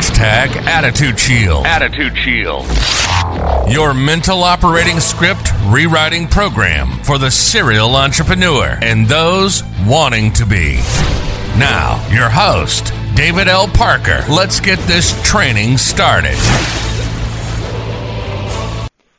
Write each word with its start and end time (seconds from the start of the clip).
Hashtag 0.00 0.56
Attitude 0.66 1.20
Shield. 1.20 1.66
Attitude 1.66 2.16
Shield. 2.16 2.64
Your 3.70 3.92
mental 3.92 4.42
operating 4.42 4.98
script 4.98 5.52
rewriting 5.66 6.26
program 6.26 7.04
for 7.04 7.18
the 7.18 7.30
serial 7.30 7.94
entrepreneur 7.94 8.78
and 8.80 9.06
those 9.06 9.62
wanting 9.86 10.32
to 10.32 10.46
be. 10.46 10.76
Now, 11.58 12.02
your 12.10 12.30
host, 12.30 12.94
David 13.14 13.46
L. 13.46 13.68
Parker. 13.68 14.24
Let's 14.30 14.58
get 14.58 14.78
this 14.86 15.12
training 15.22 15.76
started. 15.76 16.38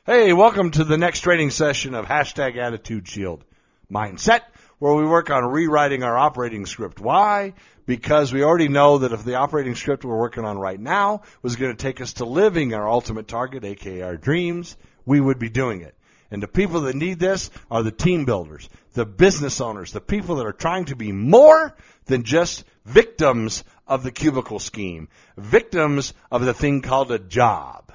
Hey, 0.08 0.34
welcome 0.34 0.72
to 0.72 0.84
the 0.84 0.98
next 0.98 1.20
training 1.20 1.52
session 1.52 1.94
of 1.94 2.08
Hashtag 2.08 2.58
Attitude 2.58 3.08
Shield 3.08 3.46
Mindset, 3.92 4.42
where 4.80 4.96
we 4.96 5.06
work 5.06 5.30
on 5.30 5.46
rewriting 5.46 6.02
our 6.02 6.18
operating 6.18 6.66
script. 6.66 7.00
Why? 7.00 7.54
Because 7.86 8.32
we 8.32 8.44
already 8.44 8.68
know 8.68 9.00
that 9.00 9.12
if 9.12 9.24
the 9.24 9.36
operating 9.36 9.76
script 9.76 10.06
we're 10.06 10.18
working 10.18 10.46
on 10.46 10.58
right 10.58 10.80
now 10.80 11.22
was 11.42 11.56
going 11.56 11.76
to 11.76 11.82
take 11.82 12.00
us 12.02 12.14
to 12.14 12.26
living 12.26 12.74
our 12.74 12.88
ultimate 12.88 13.28
target, 13.28 13.64
aka 13.66 14.02
our 14.02 14.18
dreams, 14.18 14.78
we 15.06 15.20
would 15.20 15.40
be 15.40 15.50
doing 15.50 15.82
it. 15.82 15.96
And 16.30 16.42
the 16.42 16.48
people 16.48 16.82
that 16.82 16.96
need 16.96 17.20
this 17.20 17.50
are 17.70 17.84
the 17.84 17.92
team 17.92 18.24
builders, 18.24 18.70
the 18.94 19.06
business 19.06 19.60
owners, 19.60 19.92
the 19.92 20.00
people 20.00 20.38
that 20.38 20.46
are 20.46 20.54
trying 20.54 20.86
to 20.86 20.96
be 20.96 21.12
more 21.12 21.76
than 22.06 22.24
just 22.24 22.64
victims 22.86 23.66
of 23.86 24.04
the 24.04 24.12
cubicle 24.12 24.60
scheme, 24.60 25.10
victims 25.36 26.14
of 26.32 26.46
the 26.46 26.54
thing 26.54 26.82
called 26.82 27.12
a 27.12 27.20
job. 27.20 27.92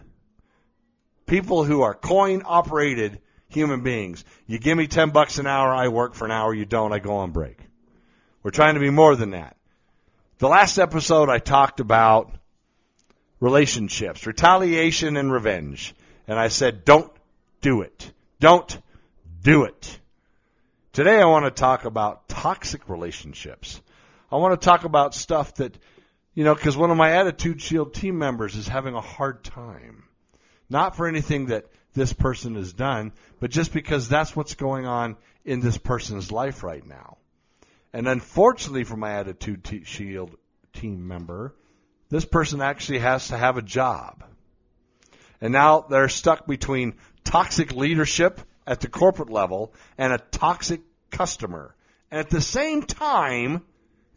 People 1.24 1.64
who 1.64 1.80
are 1.80 1.94
coin 1.94 2.42
operated 2.44 3.20
human 3.48 3.82
beings. 3.82 4.24
You 4.46 4.58
give 4.58 4.76
me 4.76 4.86
10 4.86 5.10
bucks 5.10 5.38
an 5.38 5.46
hour, 5.46 5.74
I 5.74 5.88
work 5.88 6.14
for 6.14 6.24
an 6.24 6.30
hour. 6.30 6.54
You 6.54 6.66
don't, 6.66 6.92
I 6.92 6.98
go 6.98 7.16
on 7.16 7.30
break. 7.30 7.58
We're 8.42 8.50
trying 8.50 8.74
to 8.74 8.80
be 8.80 8.90
more 8.90 9.16
than 9.16 9.30
that. 9.30 9.55
The 10.38 10.48
last 10.48 10.76
episode 10.76 11.30
I 11.30 11.38
talked 11.38 11.80
about 11.80 12.30
relationships, 13.40 14.26
retaliation 14.26 15.16
and 15.16 15.32
revenge. 15.32 15.94
And 16.28 16.38
I 16.38 16.48
said, 16.48 16.84
don't 16.84 17.10
do 17.62 17.80
it. 17.80 18.12
Don't 18.38 18.78
do 19.42 19.64
it. 19.64 19.98
Today 20.92 21.22
I 21.22 21.24
want 21.24 21.46
to 21.46 21.50
talk 21.50 21.86
about 21.86 22.28
toxic 22.28 22.86
relationships. 22.90 23.80
I 24.30 24.36
want 24.36 24.60
to 24.60 24.62
talk 24.62 24.84
about 24.84 25.14
stuff 25.14 25.54
that, 25.54 25.78
you 26.34 26.44
know, 26.44 26.54
because 26.54 26.76
one 26.76 26.90
of 26.90 26.98
my 26.98 27.12
Attitude 27.12 27.62
Shield 27.62 27.94
team 27.94 28.18
members 28.18 28.56
is 28.56 28.68
having 28.68 28.94
a 28.94 29.00
hard 29.00 29.42
time. 29.42 30.04
Not 30.68 30.96
for 30.96 31.06
anything 31.06 31.46
that 31.46 31.64
this 31.94 32.12
person 32.12 32.56
has 32.56 32.74
done, 32.74 33.12
but 33.40 33.50
just 33.50 33.72
because 33.72 34.06
that's 34.06 34.36
what's 34.36 34.54
going 34.54 34.84
on 34.84 35.16
in 35.46 35.60
this 35.60 35.78
person's 35.78 36.30
life 36.30 36.62
right 36.62 36.86
now. 36.86 37.16
And 37.96 38.06
unfortunately 38.08 38.84
for 38.84 38.98
my 38.98 39.12
Attitude 39.12 39.64
T- 39.64 39.84
Shield 39.84 40.36
team 40.74 41.08
member, 41.08 41.54
this 42.10 42.26
person 42.26 42.60
actually 42.60 42.98
has 42.98 43.28
to 43.28 43.38
have 43.38 43.56
a 43.56 43.62
job. 43.62 44.22
And 45.40 45.50
now 45.50 45.86
they're 45.88 46.10
stuck 46.10 46.46
between 46.46 46.96
toxic 47.24 47.72
leadership 47.72 48.38
at 48.66 48.80
the 48.80 48.88
corporate 48.88 49.30
level 49.30 49.72
and 49.96 50.12
a 50.12 50.18
toxic 50.18 50.82
customer. 51.10 51.74
And 52.10 52.20
at 52.20 52.28
the 52.28 52.42
same 52.42 52.82
time, 52.82 53.62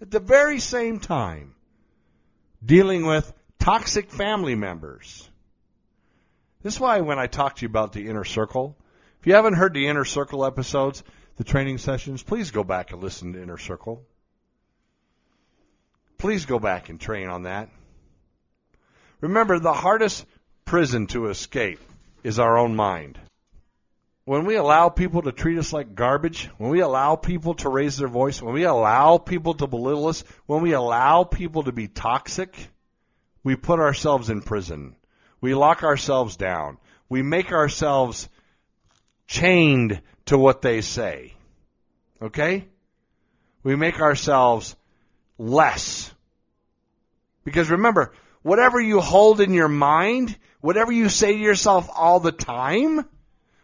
at 0.02 0.12
the 0.12 0.20
very 0.20 0.60
same 0.60 1.00
time, 1.00 1.56
dealing 2.62 3.06
with 3.06 3.32
toxic 3.60 4.12
family 4.12 4.56
members. 4.56 5.26
This 6.64 6.74
is 6.74 6.80
why 6.82 7.00
when 7.00 7.18
I 7.18 7.28
talk 7.28 7.56
to 7.56 7.62
you 7.62 7.70
about 7.70 7.94
the 7.94 8.10
inner 8.10 8.26
circle, 8.26 8.76
if 9.22 9.28
you 9.28 9.36
haven't 9.36 9.54
heard 9.54 9.74
the 9.74 9.88
inner 9.88 10.04
circle 10.04 10.44
episodes, 10.44 11.02
the 11.40 11.46
training 11.46 11.78
sessions, 11.78 12.22
please 12.22 12.52
go 12.52 12.66
back 12.66 12.92
and 12.92 13.02
listen 13.02 13.32
to 13.32 13.42
inner 13.42 13.58
circle. 13.58 14.04
Please 16.18 16.46
go 16.46 16.60
back 16.60 16.90
and 16.90 17.00
train 17.00 17.30
on 17.30 17.44
that. 17.44 17.70
Remember, 19.22 19.58
the 19.58 19.72
hardest 19.72 20.26
prison 20.66 21.08
to 21.08 21.28
escape 21.28 21.80
is 22.24 22.40
our 22.40 22.58
own 22.58 22.76
mind. 22.76 23.18
When 24.26 24.44
we 24.44 24.58
allow 24.58 24.90
people 24.90 25.22
to 25.22 25.32
treat 25.32 25.58
us 25.58 25.72
like 25.72 25.96
garbage, 25.96 26.50
when 26.58 26.72
we 26.72 26.82
allow 26.82 27.16
people 27.16 27.54
to 27.56 27.70
raise 27.70 27.96
their 27.96 28.10
voice, 28.10 28.42
when 28.42 28.54
we 28.54 28.66
allow 28.66 29.18
people 29.18 29.54
to 29.56 29.66
belittle 29.66 30.08
us, 30.08 30.26
when 30.46 30.62
we 30.62 30.74
allow 30.74 31.24
people 31.24 31.64
to 31.64 31.72
be 31.72 31.88
toxic, 31.88 32.54
we 33.46 33.56
put 33.56 33.80
ourselves 33.80 34.30
in 34.30 34.42
prison. 34.42 34.94
We 35.40 35.56
lock 35.56 35.84
ourselves 35.84 36.36
down. 36.36 36.80
We 37.08 37.22
make 37.22 37.54
ourselves 37.54 38.28
chained 39.26 40.02
to 40.30 40.38
what 40.38 40.62
they 40.62 40.82
say. 40.82 41.34
Okay? 42.22 42.68
We 43.64 43.76
make 43.76 44.00
ourselves 44.00 44.76
less. 45.38 46.14
Because 47.44 47.72
remember, 47.72 48.14
whatever 48.44 48.80
you 48.80 49.00
hold 49.00 49.42
in 49.42 49.54
your 49.54 49.68
mind, 49.68 50.38
whatever 50.62 50.92
you 50.92 51.10
say 51.10 51.34
to 51.34 51.40
yourself 51.40 51.90
all 51.96 52.20
the 52.20 52.32
time, 52.32 53.06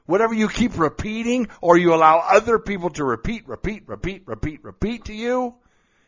whatever 0.08 0.34
you 0.34 0.50
keep 0.50 0.80
repeating 0.80 1.50
or 1.62 1.78
you 1.78 1.94
allow 1.94 2.18
other 2.18 2.58
people 2.58 2.90
to 2.92 3.04
repeat, 3.04 3.48
repeat, 3.48 3.84
repeat, 3.88 4.24
repeat, 4.26 4.64
repeat 4.64 5.06
to 5.06 5.14
you, 5.14 5.54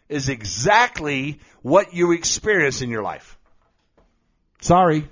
is 0.10 0.28
exactly 0.28 1.40
what 1.62 1.94
you 1.94 2.14
experience 2.14 2.82
in 2.82 2.90
your 2.90 3.04
life. 3.04 3.38
Sorry. 4.62 5.08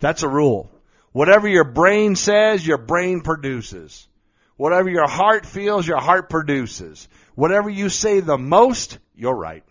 That's 0.00 0.22
a 0.22 0.28
rule. 0.28 0.70
Whatever 1.12 1.48
your 1.48 1.64
brain 1.64 2.16
says, 2.16 2.66
your 2.66 2.78
brain 2.78 3.20
produces. 3.20 4.08
Whatever 4.56 4.88
your 4.88 5.08
heart 5.08 5.44
feels, 5.44 5.86
your 5.86 6.00
heart 6.00 6.30
produces. 6.30 7.08
Whatever 7.34 7.68
you 7.68 7.88
say 7.88 8.20
the 8.20 8.38
most, 8.38 8.98
you're 9.14 9.34
right. 9.34 9.64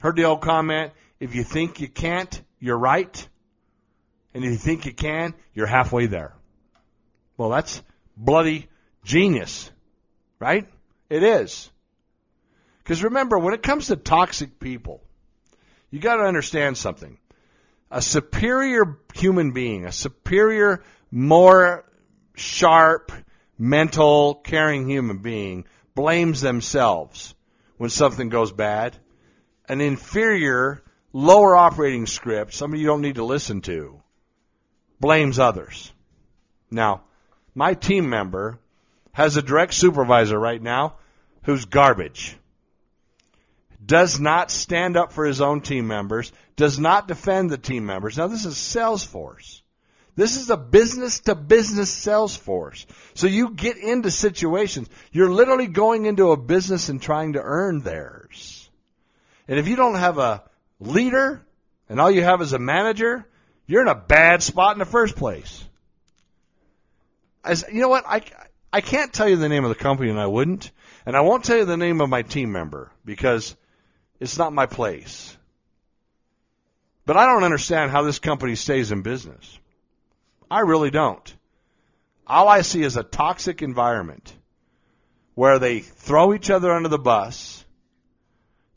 Heard 0.00 0.16
the 0.16 0.24
old 0.24 0.40
comment, 0.40 0.92
if 1.20 1.34
you 1.34 1.44
think 1.44 1.80
you 1.80 1.88
can't, 1.88 2.42
you're 2.60 2.78
right. 2.78 3.28
And 4.34 4.44
if 4.44 4.50
you 4.50 4.56
think 4.56 4.86
you 4.86 4.92
can, 4.92 5.34
you're 5.54 5.66
halfway 5.66 6.06
there. 6.06 6.34
Well, 7.36 7.50
that's 7.50 7.82
bloody 8.16 8.68
genius, 9.04 9.70
right? 10.38 10.68
It 11.08 11.22
is. 11.22 11.70
Because 12.82 13.04
remember, 13.04 13.38
when 13.38 13.54
it 13.54 13.62
comes 13.62 13.88
to 13.88 13.96
toxic 13.96 14.58
people, 14.58 15.02
you 15.90 16.00
got 16.00 16.16
to 16.16 16.24
understand 16.24 16.76
something 16.76 17.18
a 17.90 18.02
superior 18.02 18.98
human 19.14 19.52
being, 19.52 19.86
a 19.86 19.92
superior, 19.92 20.82
more 21.10 21.84
sharp, 22.38 23.12
mental, 23.58 24.34
caring 24.34 24.88
human 24.88 25.18
being 25.18 25.64
blames 25.94 26.40
themselves 26.40 27.34
when 27.76 27.90
something 27.90 28.28
goes 28.28 28.52
bad. 28.52 28.96
An 29.68 29.80
inferior, 29.80 30.82
lower 31.12 31.56
operating 31.56 32.06
script, 32.06 32.54
somebody 32.54 32.80
you 32.80 32.86
don't 32.86 33.02
need 33.02 33.16
to 33.16 33.24
listen 33.24 33.60
to, 33.62 34.00
blames 35.00 35.38
others. 35.38 35.92
Now, 36.70 37.02
my 37.54 37.74
team 37.74 38.08
member 38.08 38.58
has 39.12 39.36
a 39.36 39.42
direct 39.42 39.74
supervisor 39.74 40.38
right 40.38 40.62
now 40.62 40.94
who's 41.42 41.64
garbage 41.64 42.38
does 43.84 44.20
not 44.20 44.50
stand 44.50 44.96
up 44.96 45.12
for 45.12 45.24
his 45.24 45.40
own 45.40 45.60
team 45.60 45.86
members, 45.86 46.32
does 46.56 46.78
not 46.78 47.08
defend 47.08 47.50
the 47.50 47.58
team 47.58 47.86
members. 47.86 48.18
Now, 48.18 48.26
this 48.26 48.44
is 48.44 48.54
Salesforce. 48.54 49.62
This 50.18 50.36
is 50.36 50.50
a 50.50 50.56
business 50.56 51.20
to 51.20 51.36
business 51.36 51.88
sales 51.88 52.34
force. 52.34 52.88
So 53.14 53.28
you 53.28 53.50
get 53.50 53.76
into 53.76 54.10
situations, 54.10 54.88
you're 55.12 55.30
literally 55.30 55.68
going 55.68 56.06
into 56.06 56.32
a 56.32 56.36
business 56.36 56.88
and 56.88 57.00
trying 57.00 57.34
to 57.34 57.40
earn 57.40 57.82
theirs. 57.82 58.68
And 59.46 59.60
if 59.60 59.68
you 59.68 59.76
don't 59.76 59.94
have 59.94 60.18
a 60.18 60.42
leader 60.80 61.46
and 61.88 62.00
all 62.00 62.10
you 62.10 62.24
have 62.24 62.42
is 62.42 62.52
a 62.52 62.58
manager, 62.58 63.28
you're 63.68 63.82
in 63.82 63.86
a 63.86 63.94
bad 63.94 64.42
spot 64.42 64.72
in 64.72 64.80
the 64.80 64.84
first 64.84 65.14
place. 65.14 65.64
As, 67.44 67.64
you 67.72 67.80
know 67.80 67.88
what? 67.88 68.02
I, 68.04 68.22
I 68.72 68.80
can't 68.80 69.12
tell 69.12 69.28
you 69.28 69.36
the 69.36 69.48
name 69.48 69.64
of 69.64 69.68
the 69.68 69.80
company 69.80 70.10
and 70.10 70.18
I 70.18 70.26
wouldn't. 70.26 70.72
And 71.06 71.16
I 71.16 71.20
won't 71.20 71.44
tell 71.44 71.58
you 71.58 71.64
the 71.64 71.76
name 71.76 72.00
of 72.00 72.08
my 72.08 72.22
team 72.22 72.50
member 72.50 72.90
because 73.04 73.54
it's 74.18 74.36
not 74.36 74.52
my 74.52 74.66
place. 74.66 75.36
But 77.06 77.16
I 77.16 77.26
don't 77.26 77.44
understand 77.44 77.92
how 77.92 78.02
this 78.02 78.18
company 78.18 78.56
stays 78.56 78.90
in 78.90 79.02
business. 79.02 79.60
I 80.50 80.60
really 80.60 80.90
don't. 80.90 81.34
All 82.26 82.48
I 82.48 82.62
see 82.62 82.82
is 82.82 82.96
a 82.96 83.02
toxic 83.02 83.62
environment 83.62 84.32
where 85.34 85.58
they 85.58 85.80
throw 85.80 86.34
each 86.34 86.50
other 86.50 86.72
under 86.72 86.88
the 86.88 86.98
bus, 86.98 87.64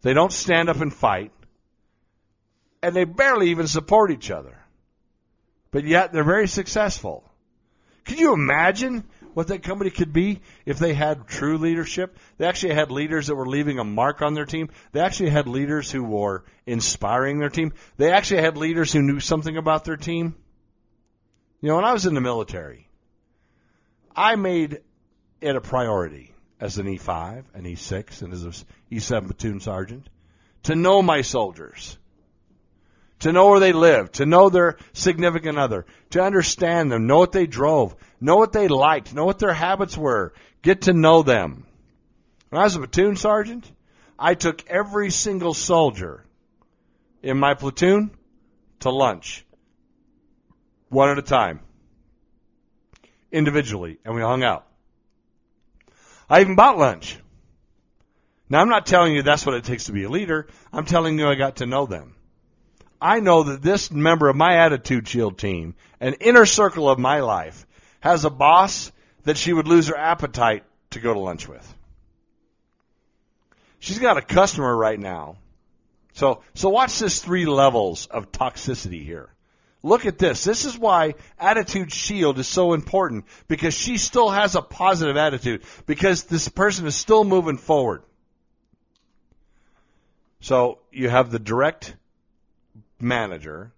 they 0.04 0.14
don't 0.14 0.32
stand 0.32 0.70
up 0.70 0.80
and 0.80 0.94
fight, 0.94 1.32
and 2.82 2.96
they 2.96 3.04
barely 3.04 3.50
even 3.50 3.68
support 3.68 4.12
each 4.12 4.32
other. 4.32 4.58
But 5.72 5.86
yet 5.86 6.12
they're 6.12 6.24
very 6.24 6.48
successful. 6.48 7.24
Can 8.04 8.18
you 8.18 8.34
imagine 8.34 9.04
what 9.34 9.48
that 9.48 9.64
company 9.64 9.90
could 9.90 10.12
be 10.12 10.42
if 10.66 10.80
they 10.80 10.94
had 10.94 11.28
true 11.28 11.58
leadership. 11.58 12.18
They 12.38 12.48
actually 12.48 12.74
had 12.74 12.92
leaders 12.92 13.28
that 13.28 13.36
were 13.36 13.48
leaving 13.48 13.80
a 13.80 13.84
mark 13.84 14.22
on 14.22 14.34
their 14.34 14.46
team. 14.46 14.70
They 14.92 15.00
actually 15.00 15.30
had 15.30 15.48
leaders 15.48 15.92
who 15.92 16.04
were 16.04 16.44
inspiring 16.66 17.40
their 17.40 17.50
team. 17.50 17.74
They 17.98 18.12
actually 18.12 18.42
had 18.42 18.58
leaders 18.58 18.92
who 18.92 19.02
knew 19.02 19.20
something 19.20 19.58
about 19.58 19.86
their 19.86 19.98
team. 19.98 20.36
You 21.62 21.70
know, 21.70 21.76
when 21.76 21.86
I 21.86 21.94
was 21.94 22.08
in 22.08 22.16
the 22.16 22.22
military, 22.22 22.90
I 24.16 24.36
made 24.36 24.82
it 25.40 25.56
a 25.56 25.62
priority 25.62 26.34
as 26.60 26.80
an 26.80 26.88
E5, 26.88 27.44
an 27.54 27.64
E6, 27.64 28.24
and 28.24 28.34
as 28.34 28.44
an 28.44 28.54
E7 28.92 29.26
platoon 29.26 29.60
sergeant 29.60 30.10
to 30.64 30.76
know 30.76 31.02
my 31.04 31.22
soldiers. 31.22 31.98
to 33.22 33.32
know 33.32 33.50
where 33.50 33.60
they 33.60 33.72
live, 33.72 34.12
to 34.12 34.26
know 34.26 34.50
their 34.50 34.78
significant 34.94 35.58
other, 35.58 35.86
to 36.12 36.22
understand 36.22 36.92
them, 36.92 37.08
know 37.08 37.20
what 37.20 37.32
they 37.32 37.48
drove, 37.48 37.96
know 38.20 38.36
what 38.36 38.52
they 38.52 38.68
liked, 38.68 39.14
know 39.14 39.26
what 39.26 39.40
their 39.40 39.54
habits 39.54 39.98
were, 39.98 40.34
get 40.62 40.84
to 40.84 40.94
know 40.94 41.22
them. 41.24 41.66
When 42.50 42.60
I 42.60 42.64
was 42.64 42.76
a 42.76 42.80
platoon 42.80 43.16
sergeant, 43.16 43.72
I 44.18 44.34
took 44.34 44.68
every 44.68 45.12
single 45.12 45.54
soldier 45.54 46.26
in 47.22 47.38
my 47.38 47.54
platoon 47.54 48.12
to 48.80 48.90
lunch, 48.90 49.46
one 50.92 51.10
at 51.10 51.18
a 51.18 51.24
time, 51.24 51.62
individually, 53.32 53.98
and 54.06 54.14
we 54.14 54.22
hung 54.22 54.44
out. 54.44 54.68
I 56.30 56.42
even 56.42 56.56
bought 56.56 56.78
lunch. 56.78 57.18
Now, 58.50 58.60
I'm 58.60 58.70
not 58.70 58.86
telling 58.86 59.16
you 59.16 59.24
that's 59.24 59.46
what 59.46 59.56
it 59.56 59.64
takes 59.64 59.86
to 59.86 59.94
be 59.94 60.04
a 60.04 60.10
leader. 60.10 60.48
I'm 60.74 60.86
telling 60.86 61.18
you 61.18 61.28
I 61.28 61.36
got 61.36 61.58
to 61.58 61.66
know 61.66 61.86
them. 61.86 62.16
I 63.02 63.22
know 63.22 63.44
that 63.44 63.62
this 63.62 63.90
member 63.90 64.28
of 64.28 64.36
my 64.36 64.58
Attitude 64.58 65.08
Shield 65.08 65.38
team, 65.38 65.76
an 66.02 66.16
inner 66.20 66.46
circle 66.46 66.90
of 66.90 67.00
my 67.00 67.22
life, 67.22 67.66
has 68.02 68.26
a 68.26 68.30
boss 68.30 68.92
that 69.24 69.38
she 69.38 69.54
would 69.54 69.68
lose 69.68 69.88
her 69.88 69.98
appetite 69.98 70.66
to 70.92 71.00
go 71.00 71.14
to 71.14 71.20
lunch 71.20 71.48
with. 71.48 71.76
She's 73.80 74.00
got 74.00 74.18
a 74.18 74.22
customer 74.22 74.76
right 74.76 75.00
now. 75.00 75.38
So, 76.14 76.44
so 76.54 76.70
watch 76.70 77.00
this 77.00 77.24
three 77.24 77.46
levels 77.46 78.08
of 78.08 78.32
toxicity 78.32 79.06
here. 79.06 79.30
Look 79.84 80.06
at 80.06 80.20
this. 80.20 80.44
This 80.44 80.66
is 80.66 80.78
why 80.78 81.16
attitude 81.40 81.92
shield 81.92 82.38
is 82.38 82.48
so 82.48 82.74
important 82.74 83.26
because 83.48 83.74
she 83.74 83.98
still 83.98 84.30
has 84.30 84.56
a 84.56 84.62
positive 84.62 85.18
attitude 85.18 85.64
because 85.88 86.24
this 86.24 86.48
person 86.50 86.86
is 86.86 86.96
still 86.96 87.24
moving 87.24 87.58
forward. 87.58 88.04
So 90.40 90.80
you 90.92 91.10
have 91.10 91.32
the 91.32 91.40
direct 91.40 91.96
manager 93.00 93.74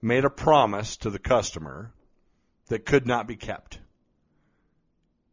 made 0.00 0.24
a 0.24 0.30
promise 0.30 0.96
to 0.98 1.10
the 1.10 1.18
customer 1.18 1.92
that 2.68 2.86
could 2.86 3.06
not 3.06 3.26
be 3.26 3.36
kept. 3.36 3.78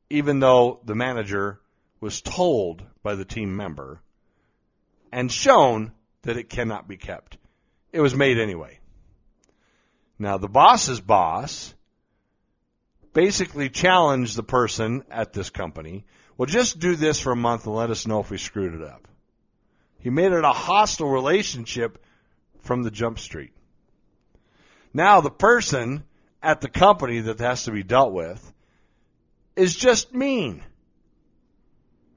Even 0.09 0.39
though 0.39 0.81
the 0.83 0.95
manager 0.95 1.59
was 2.01 2.21
told 2.21 2.83
by 3.01 3.15
the 3.15 3.25
team 3.25 3.55
member 3.55 4.01
and 5.11 5.31
shown 5.31 5.91
that 6.23 6.37
it 6.37 6.49
cannot 6.49 6.87
be 6.87 6.97
kept. 6.97 7.37
It 7.93 8.01
was 8.01 8.15
made 8.15 8.37
anyway. 8.37 8.79
Now 10.17 10.37
the 10.37 10.47
boss's 10.47 11.01
boss 11.01 11.73
basically 13.13 13.69
challenged 13.69 14.35
the 14.35 14.43
person 14.43 15.03
at 15.09 15.33
this 15.33 15.49
company, 15.49 16.05
well 16.37 16.47
just 16.47 16.79
do 16.79 16.95
this 16.95 17.19
for 17.19 17.31
a 17.31 17.37
month 17.37 17.65
and 17.65 17.75
let 17.75 17.89
us 17.89 18.07
know 18.07 18.19
if 18.19 18.29
we 18.29 18.37
screwed 18.37 18.73
it 18.73 18.81
up. 18.81 19.07
He 19.99 20.09
made 20.09 20.31
it 20.31 20.43
a 20.43 20.51
hostile 20.51 21.09
relationship 21.09 22.03
from 22.61 22.83
the 22.83 22.91
jump 22.91 23.19
street. 23.19 23.53
Now 24.93 25.21
the 25.21 25.31
person 25.31 26.03
at 26.41 26.61
the 26.61 26.69
company 26.69 27.21
that 27.21 27.39
has 27.39 27.63
to 27.63 27.71
be 27.71 27.83
dealt 27.83 28.13
with 28.13 28.53
is 29.55 29.75
just 29.75 30.13
mean. 30.13 30.63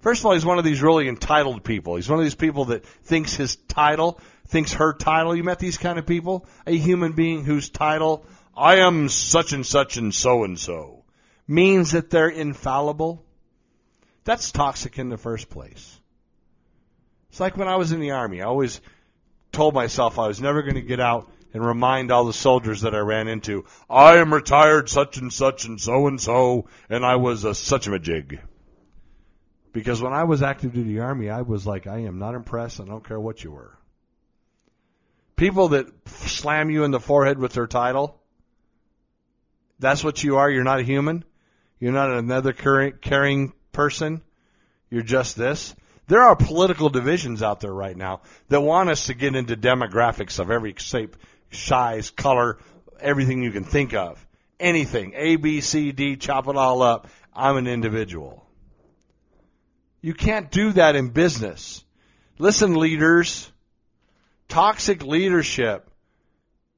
First 0.00 0.20
of 0.20 0.26
all, 0.26 0.34
he's 0.34 0.46
one 0.46 0.58
of 0.58 0.64
these 0.64 0.82
really 0.82 1.08
entitled 1.08 1.64
people. 1.64 1.96
He's 1.96 2.08
one 2.08 2.18
of 2.18 2.24
these 2.24 2.34
people 2.34 2.66
that 2.66 2.86
thinks 2.86 3.34
his 3.34 3.56
title, 3.56 4.20
thinks 4.48 4.72
her 4.74 4.92
title. 4.92 5.36
You 5.36 5.44
met 5.44 5.58
these 5.58 5.78
kind 5.78 5.98
of 5.98 6.06
people? 6.06 6.46
A 6.66 6.76
human 6.76 7.12
being 7.12 7.44
whose 7.44 7.68
title, 7.68 8.24
I 8.56 8.76
am 8.76 9.08
such 9.08 9.52
and 9.52 9.64
such 9.64 9.96
and 9.96 10.14
so 10.14 10.44
and 10.44 10.58
so, 10.58 11.04
means 11.46 11.92
that 11.92 12.10
they're 12.10 12.28
infallible. 12.28 13.24
That's 14.24 14.50
toxic 14.50 14.98
in 14.98 15.08
the 15.08 15.16
first 15.16 15.48
place. 15.48 16.00
It's 17.30 17.40
like 17.40 17.56
when 17.56 17.68
I 17.68 17.76
was 17.76 17.92
in 17.92 18.00
the 18.00 18.12
army. 18.12 18.42
I 18.42 18.46
always 18.46 18.80
told 19.52 19.74
myself 19.74 20.18
I 20.18 20.28
was 20.28 20.40
never 20.40 20.62
going 20.62 20.74
to 20.74 20.82
get 20.82 21.00
out 21.00 21.30
and 21.52 21.64
remind 21.64 22.10
all 22.10 22.24
the 22.24 22.32
soldiers 22.32 22.82
that 22.82 22.94
I 22.94 22.98
ran 22.98 23.28
into, 23.28 23.64
I 23.88 24.18
am 24.18 24.34
retired 24.34 24.88
such 24.88 25.16
and 25.16 25.32
such 25.32 25.64
and 25.64 25.80
so 25.80 26.06
and 26.06 26.20
so, 26.20 26.66
and 26.90 27.04
I 27.04 27.16
was 27.16 27.44
a 27.44 27.54
such 27.54 27.86
a 27.88 27.98
jig. 27.98 28.40
Because 29.72 30.02
when 30.02 30.12
I 30.12 30.24
was 30.24 30.42
active 30.42 30.72
duty 30.72 30.98
army, 30.98 31.30
I 31.30 31.42
was 31.42 31.66
like, 31.66 31.86
I 31.86 31.98
am 32.00 32.18
not 32.18 32.34
impressed. 32.34 32.80
I 32.80 32.84
don't 32.84 33.04
care 33.04 33.20
what 33.20 33.42
you 33.44 33.52
were. 33.52 33.78
People 35.38 35.68
that 35.68 35.86
slam 36.08 36.68
you 36.68 36.82
in 36.82 36.90
the 36.90 36.98
forehead 36.98 37.38
with 37.38 37.52
their 37.52 37.68
title, 37.68 38.20
that's 39.78 40.02
what 40.02 40.22
you 40.24 40.36
are. 40.36 40.50
You're 40.50 40.64
not 40.64 40.80
a 40.80 40.82
human. 40.82 41.24
You're 41.78 41.92
not 41.92 42.10
another 42.10 42.52
caring 42.52 43.52
person. 43.70 44.20
You're 44.90 45.02
just 45.02 45.36
this. 45.36 45.76
There 46.08 46.22
are 46.22 46.34
political 46.34 46.88
divisions 46.88 47.40
out 47.40 47.60
there 47.60 47.72
right 47.72 47.96
now 47.96 48.22
that 48.48 48.60
want 48.60 48.90
us 48.90 49.06
to 49.06 49.14
get 49.14 49.36
into 49.36 49.56
demographics 49.56 50.40
of 50.40 50.50
every 50.50 50.74
shape, 50.76 51.16
size, 51.52 52.10
color, 52.10 52.58
everything 52.98 53.40
you 53.40 53.52
can 53.52 53.64
think 53.64 53.94
of. 53.94 54.26
Anything. 54.58 55.12
A, 55.14 55.36
B, 55.36 55.60
C, 55.60 55.92
D, 55.92 56.16
chop 56.16 56.48
it 56.48 56.56
all 56.56 56.82
up. 56.82 57.06
I'm 57.32 57.56
an 57.58 57.68
individual. 57.68 58.44
You 60.00 60.14
can't 60.14 60.50
do 60.50 60.72
that 60.72 60.96
in 60.96 61.10
business. 61.10 61.84
Listen, 62.38 62.74
leaders, 62.74 63.52
toxic 64.48 65.04
leadership 65.04 65.90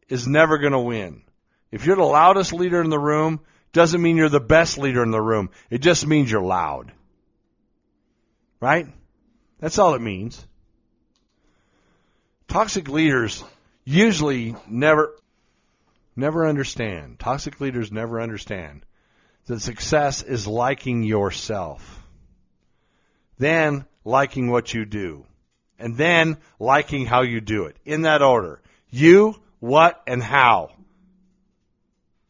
is 0.09 0.27
never 0.27 0.59
going 0.59 0.73
to 0.73 0.79
win. 0.79 1.23
If 1.71 1.87
you're 1.87 1.97
the 1.97 2.03
loudest 2.03 2.53
leader 2.53 2.81
in 2.83 2.91
the 2.91 2.99
room, 2.99 3.41
doesn't 3.73 4.03
mean 4.03 4.17
you're 4.17 4.29
the 4.29 4.41
best 4.41 4.79
leader 4.79 5.03
in 5.03 5.13
the 5.13 5.21
room. 5.21 5.51
It 5.71 5.79
just 5.79 6.07
means 6.07 6.31
you're 6.31 6.43
loud. 6.43 6.93
Right? 8.61 8.89
That's 9.61 9.79
all 9.79 9.95
it 9.95 10.03
means. 10.03 10.45
Toxic 12.49 12.89
leaders 12.89 13.45
usually 13.85 14.57
never 14.69 15.17
never 16.17 16.47
understand. 16.47 17.19
Toxic 17.19 17.61
leaders 17.61 17.93
never 17.93 18.21
understand 18.21 18.85
that 19.47 19.61
success 19.61 20.23
is 20.23 20.47
liking 20.47 21.03
yourself. 21.03 22.03
Then 23.39 23.87
liking 24.05 24.51
what 24.51 24.75
you 24.75 24.85
do. 24.85 25.25
And 25.81 25.97
then 25.97 26.37
liking 26.59 27.07
how 27.07 27.23
you 27.23 27.41
do 27.41 27.65
it. 27.65 27.77
In 27.85 28.03
that 28.03 28.23
order. 28.23 28.61
You, 28.91 29.35
what, 29.59 30.01
and 30.07 30.23
how 30.23 30.71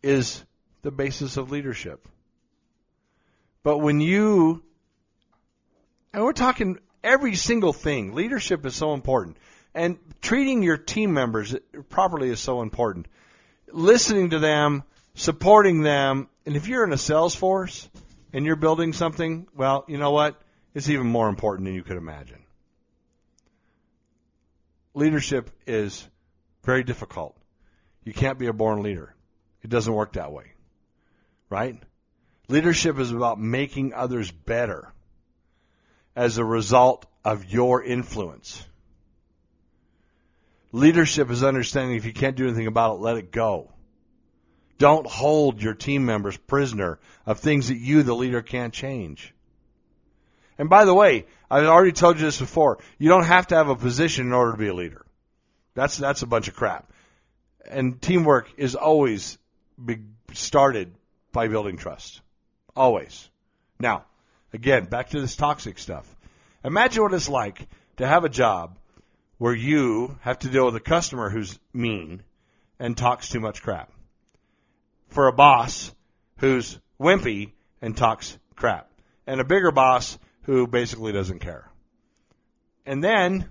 is 0.02 0.42
the 0.82 0.90
basis 0.90 1.36
of 1.36 1.50
leadership. 1.50 2.06
But 3.62 3.78
when 3.78 4.00
you, 4.00 4.62
and 6.14 6.24
we're 6.24 6.32
talking 6.32 6.78
every 7.02 7.34
single 7.34 7.72
thing. 7.72 8.14
Leadership 8.14 8.64
is 8.66 8.74
so 8.74 8.94
important. 8.94 9.36
And 9.74 9.98
treating 10.20 10.62
your 10.62 10.76
team 10.76 11.12
members 11.12 11.54
properly 11.88 12.30
is 12.30 12.40
so 12.40 12.62
important. 12.62 13.06
Listening 13.72 14.30
to 14.30 14.38
them, 14.38 14.82
supporting 15.14 15.82
them, 15.82 16.28
and 16.44 16.56
if 16.56 16.66
you're 16.66 16.84
in 16.84 16.92
a 16.92 16.98
sales 16.98 17.34
force 17.34 17.88
and 18.32 18.44
you're 18.44 18.56
building 18.56 18.92
something, 18.92 19.46
well, 19.54 19.84
you 19.86 19.98
know 19.98 20.10
what? 20.10 20.40
It's 20.74 20.88
even 20.88 21.06
more 21.06 21.28
important 21.28 21.66
than 21.66 21.74
you 21.74 21.82
could 21.82 21.96
imagine. 21.96 22.44
Leadership 24.94 25.50
is 25.66 26.06
very 26.64 26.84
difficult. 26.84 27.36
You 28.04 28.12
can't 28.12 28.38
be 28.38 28.46
a 28.46 28.52
born 28.52 28.82
leader. 28.82 29.14
It 29.62 29.70
doesn't 29.70 29.92
work 29.92 30.14
that 30.14 30.32
way. 30.32 30.52
Right? 31.48 31.80
Leadership 32.48 32.98
is 32.98 33.12
about 33.12 33.40
making 33.40 33.94
others 33.94 34.30
better 34.30 34.92
as 36.16 36.38
a 36.38 36.44
result 36.44 37.06
of 37.24 37.44
your 37.46 37.82
influence. 37.82 38.66
Leadership 40.72 41.30
is 41.30 41.42
understanding 41.42 41.96
if 41.96 42.04
you 42.04 42.12
can't 42.12 42.36
do 42.36 42.46
anything 42.46 42.66
about 42.66 42.96
it, 42.96 43.00
let 43.00 43.16
it 43.16 43.30
go. 43.32 43.72
Don't 44.78 45.06
hold 45.06 45.62
your 45.62 45.74
team 45.74 46.06
members 46.06 46.36
prisoner 46.36 46.98
of 47.26 47.38
things 47.38 47.68
that 47.68 47.76
you, 47.76 48.02
the 48.02 48.14
leader, 48.14 48.40
can't 48.40 48.72
change. 48.72 49.34
And 50.60 50.70
by 50.70 50.84
the 50.84 50.94
way, 50.94 51.26
I've 51.50 51.64
already 51.64 51.92
told 51.92 52.20
you 52.20 52.24
this 52.26 52.38
before. 52.38 52.78
You 52.98 53.08
don't 53.08 53.24
have 53.24 53.48
to 53.48 53.56
have 53.56 53.68
a 53.68 53.74
position 53.74 54.26
in 54.26 54.32
order 54.32 54.52
to 54.52 54.58
be 54.58 54.68
a 54.68 54.74
leader. 54.74 55.04
That's 55.74 55.96
that's 55.96 56.22
a 56.22 56.26
bunch 56.28 56.46
of 56.46 56.54
crap. 56.54 56.92
And 57.68 58.00
teamwork 58.00 58.48
is 58.56 58.76
always 58.76 59.38
started 60.32 60.94
by 61.32 61.48
building 61.48 61.76
trust. 61.76 62.20
Always. 62.76 63.28
Now, 63.80 64.04
Again, 64.52 64.86
back 64.86 65.10
to 65.10 65.20
this 65.20 65.36
toxic 65.36 65.78
stuff. 65.78 66.16
Imagine 66.64 67.02
what 67.02 67.14
it's 67.14 67.28
like 67.28 67.68
to 67.98 68.06
have 68.06 68.24
a 68.24 68.28
job 68.28 68.76
where 69.38 69.54
you 69.54 70.18
have 70.22 70.40
to 70.40 70.48
deal 70.48 70.66
with 70.66 70.76
a 70.76 70.80
customer 70.80 71.30
who's 71.30 71.58
mean 71.72 72.22
and 72.78 72.96
talks 72.96 73.28
too 73.28 73.40
much 73.40 73.62
crap. 73.62 73.92
For 75.08 75.28
a 75.28 75.32
boss 75.32 75.94
who's 76.38 76.78
wimpy 77.00 77.52
and 77.80 77.96
talks 77.96 78.36
crap. 78.56 78.90
And 79.26 79.40
a 79.40 79.44
bigger 79.44 79.70
boss 79.70 80.18
who 80.42 80.66
basically 80.66 81.12
doesn't 81.12 81.40
care. 81.40 81.68
And 82.86 83.02
then 83.02 83.48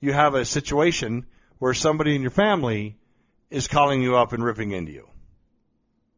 you 0.00 0.12
have 0.12 0.34
a 0.34 0.44
situation 0.44 1.26
where 1.58 1.74
somebody 1.74 2.14
in 2.14 2.22
your 2.22 2.30
family 2.30 2.96
is 3.50 3.68
calling 3.68 4.02
you 4.02 4.16
up 4.16 4.32
and 4.32 4.42
ripping 4.42 4.72
into 4.72 4.92
you. 4.92 5.08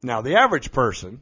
Now, 0.03 0.21
the 0.23 0.37
average 0.37 0.73
person 0.73 1.21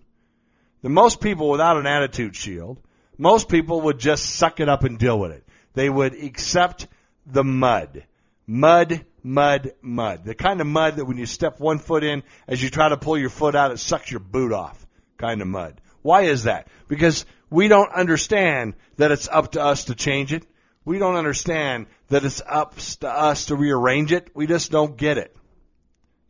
the 0.83 0.89
most 0.89 1.21
people 1.21 1.49
without 1.49 1.77
an 1.77 1.87
attitude 1.87 2.35
shield, 2.37 2.79
most 3.17 3.49
people 3.49 3.83
would 3.83 3.99
just 3.99 4.27
suck 4.35 4.59
it 4.59 4.69
up 4.69 4.83
and 4.83 4.99
deal 4.99 5.19
with 5.19 5.31
it. 5.31 5.47
They 5.75 5.89
would 5.89 6.15
accept 6.15 6.89
the 7.25 7.45
mud. 7.45 8.05
Mud, 8.49 9.05
mud, 9.23 9.73
mud. 9.81 10.25
The 10.25 10.35
kind 10.35 10.61
of 10.61 10.67
mud 10.67 10.97
that 10.97 11.05
when 11.05 11.19
you 11.19 11.27
step 11.27 11.61
one 11.61 11.79
foot 11.79 12.03
in, 12.03 12.25
as 12.49 12.61
you 12.61 12.69
try 12.69 12.89
to 12.89 12.97
pull 12.97 13.17
your 13.17 13.31
foot 13.31 13.55
out, 13.55 13.71
it 13.71 13.79
sucks 13.79 14.11
your 14.11 14.21
boot 14.21 14.53
off. 14.53 14.85
Kind 15.17 15.41
of 15.41 15.47
mud. 15.47 15.81
Why 16.03 16.23
is 16.23 16.45
that? 16.45 16.67
Because 16.89 17.25
we 17.53 17.69
don't 17.69 17.93
understand 17.93 18.75
that 18.97 19.13
it's 19.13 19.29
up 19.29 19.53
to 19.53 19.63
us 19.63 19.85
to 19.85 19.95
change 19.95 20.33
it. 20.33 20.47
We 20.85 20.99
don't 20.99 21.17
understand 21.17 21.87
that 22.09 22.25
it's 22.25 22.43
up 22.45 22.77
to 23.01 23.09
us 23.09 23.47
to 23.47 23.57
rearrange 23.57 24.13
it. 24.13 24.31
We 24.35 24.47
just 24.47 24.71
don't 24.71 24.97
get 24.97 25.19
it. 25.19 25.37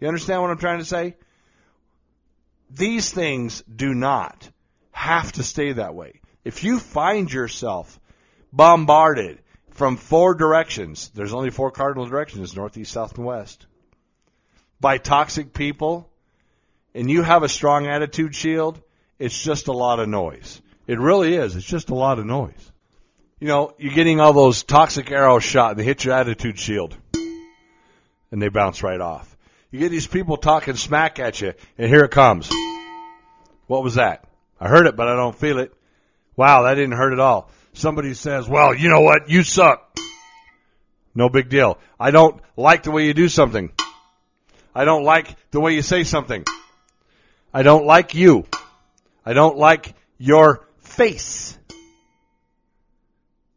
You 0.01 0.09
understand 0.09 0.43
what 0.43 0.51
I'm 0.51 0.59
trying 0.59 0.81
to 0.81 0.85
say? 0.85 1.17
These 2.71 3.11
things 3.11 3.63
do 3.63 3.95
not 3.95 4.51
have 4.91 5.33
to 5.33 5.43
stay 5.43 5.73
that 5.73 5.95
way. 5.95 6.21
If 6.45 6.65
you 6.65 6.79
find 6.79 7.33
yourself 7.33 8.01
bombarded 8.53 9.39
from 9.71 9.97
four 9.97 10.35
directions, 10.35 11.11
there's 11.15 11.33
only 11.33 11.51
four 11.51 11.71
cardinal 11.71 12.07
directions 12.07 12.57
northeast, 12.57 12.93
south, 12.93 13.17
and 13.17 13.25
west 13.25 13.67
by 14.83 14.99
toxic 14.99 15.55
people, 15.55 16.11
and 16.93 17.09
you 17.09 17.23
have 17.23 17.45
a 17.45 17.49
strong 17.49 17.87
attitude 17.87 18.35
shield, 18.35 18.83
it's 19.19 19.41
just 19.41 19.69
a 19.69 19.73
lot 19.73 20.01
of 20.01 20.09
noise. 20.09 20.61
It 20.87 20.99
really 20.99 21.35
is. 21.35 21.57
It's 21.57 21.67
just 21.67 21.91
a 21.91 21.95
lot 21.95 22.19
of 22.19 22.27
noise. 22.27 22.73
You 23.41 23.49
know, 23.49 23.75
you're 23.79 23.95
getting 23.95 24.21
all 24.21 24.33
those 24.33 24.63
toxic 24.63 25.11
arrows 25.11 25.45
shot 25.45 25.73
and 25.73 25.81
they 25.81 25.85
hit 25.85 26.05
your 26.05 26.15
attitude 26.15 26.59
shield 26.59 26.97
and 28.31 28.41
they 28.41 28.49
bounce 28.49 28.83
right 28.83 29.01
off. 29.01 29.37
You 29.71 29.79
get 29.79 29.91
these 29.91 30.07
people 30.07 30.37
talking 30.37 30.75
smack 30.75 31.19
at 31.19 31.41
you 31.41 31.55
and 31.79 31.89
here 31.89 32.05
it 32.05 32.11
comes. 32.11 32.51
What 33.67 33.83
was 33.83 33.95
that? 33.95 34.25
I 34.61 34.69
heard 34.69 34.87
it, 34.87 34.97
but 34.97 35.09
I 35.09 35.17
don't 35.17 35.37
feel 35.37 35.59
it. 35.59 35.73
Wow, 36.37 36.63
that 36.63 36.75
didn't 36.75 36.93
hurt 36.93 37.13
at 37.13 37.21
all. 37.21 37.51
Somebody 37.73 38.15
says, 38.15 38.49
well, 38.49 38.75
you 38.75 38.89
know 38.89 39.01
what? 39.01 39.29
You 39.29 39.43
suck. 39.43 39.97
No 41.15 41.29
big 41.29 41.49
deal. 41.49 41.79
I 41.99 42.11
don't 42.11 42.41
like 42.57 42.85
the 42.85 42.91
way 42.91 43.07
you 43.07 43.15
do 43.15 43.29
something. 43.29 43.73
I 44.75 44.85
don't 44.85 45.05
like 45.05 45.35
the 45.51 45.61
way 45.61 45.75
you 45.75 45.83
say 45.83 46.05
something. 46.05 46.45
I 47.53 47.63
don't 47.63 47.87
like 47.87 48.15
you. 48.15 48.47
I 49.25 49.33
don't 49.33 49.59
like 49.59 49.95
your 50.19 50.67
face. 50.93 51.59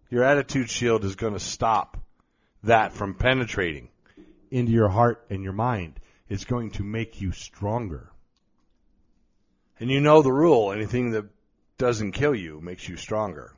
Your 0.10 0.24
attitude 0.24 0.70
shield 0.70 1.04
is 1.04 1.16
going 1.16 1.34
to 1.34 1.40
stop 1.40 1.98
that 2.64 2.94
from 2.94 3.16
penetrating 3.16 3.90
into 4.50 4.72
your 4.72 4.90
heart 4.90 5.26
and 5.30 5.44
your 5.44 5.54
mind. 5.54 6.00
It's 6.30 6.46
going 6.46 6.72
to 6.72 6.84
make 6.84 7.22
you 7.22 7.32
stronger. 7.32 8.10
And 9.80 9.92
you 9.92 10.00
know 10.00 10.22
the 10.22 10.32
rule 10.32 10.72
anything 10.72 11.12
that 11.12 11.26
doesn't 11.78 12.14
kill 12.14 12.34
you 12.34 12.62
makes 12.62 12.88
you 12.88 12.96
stronger. 12.96 13.54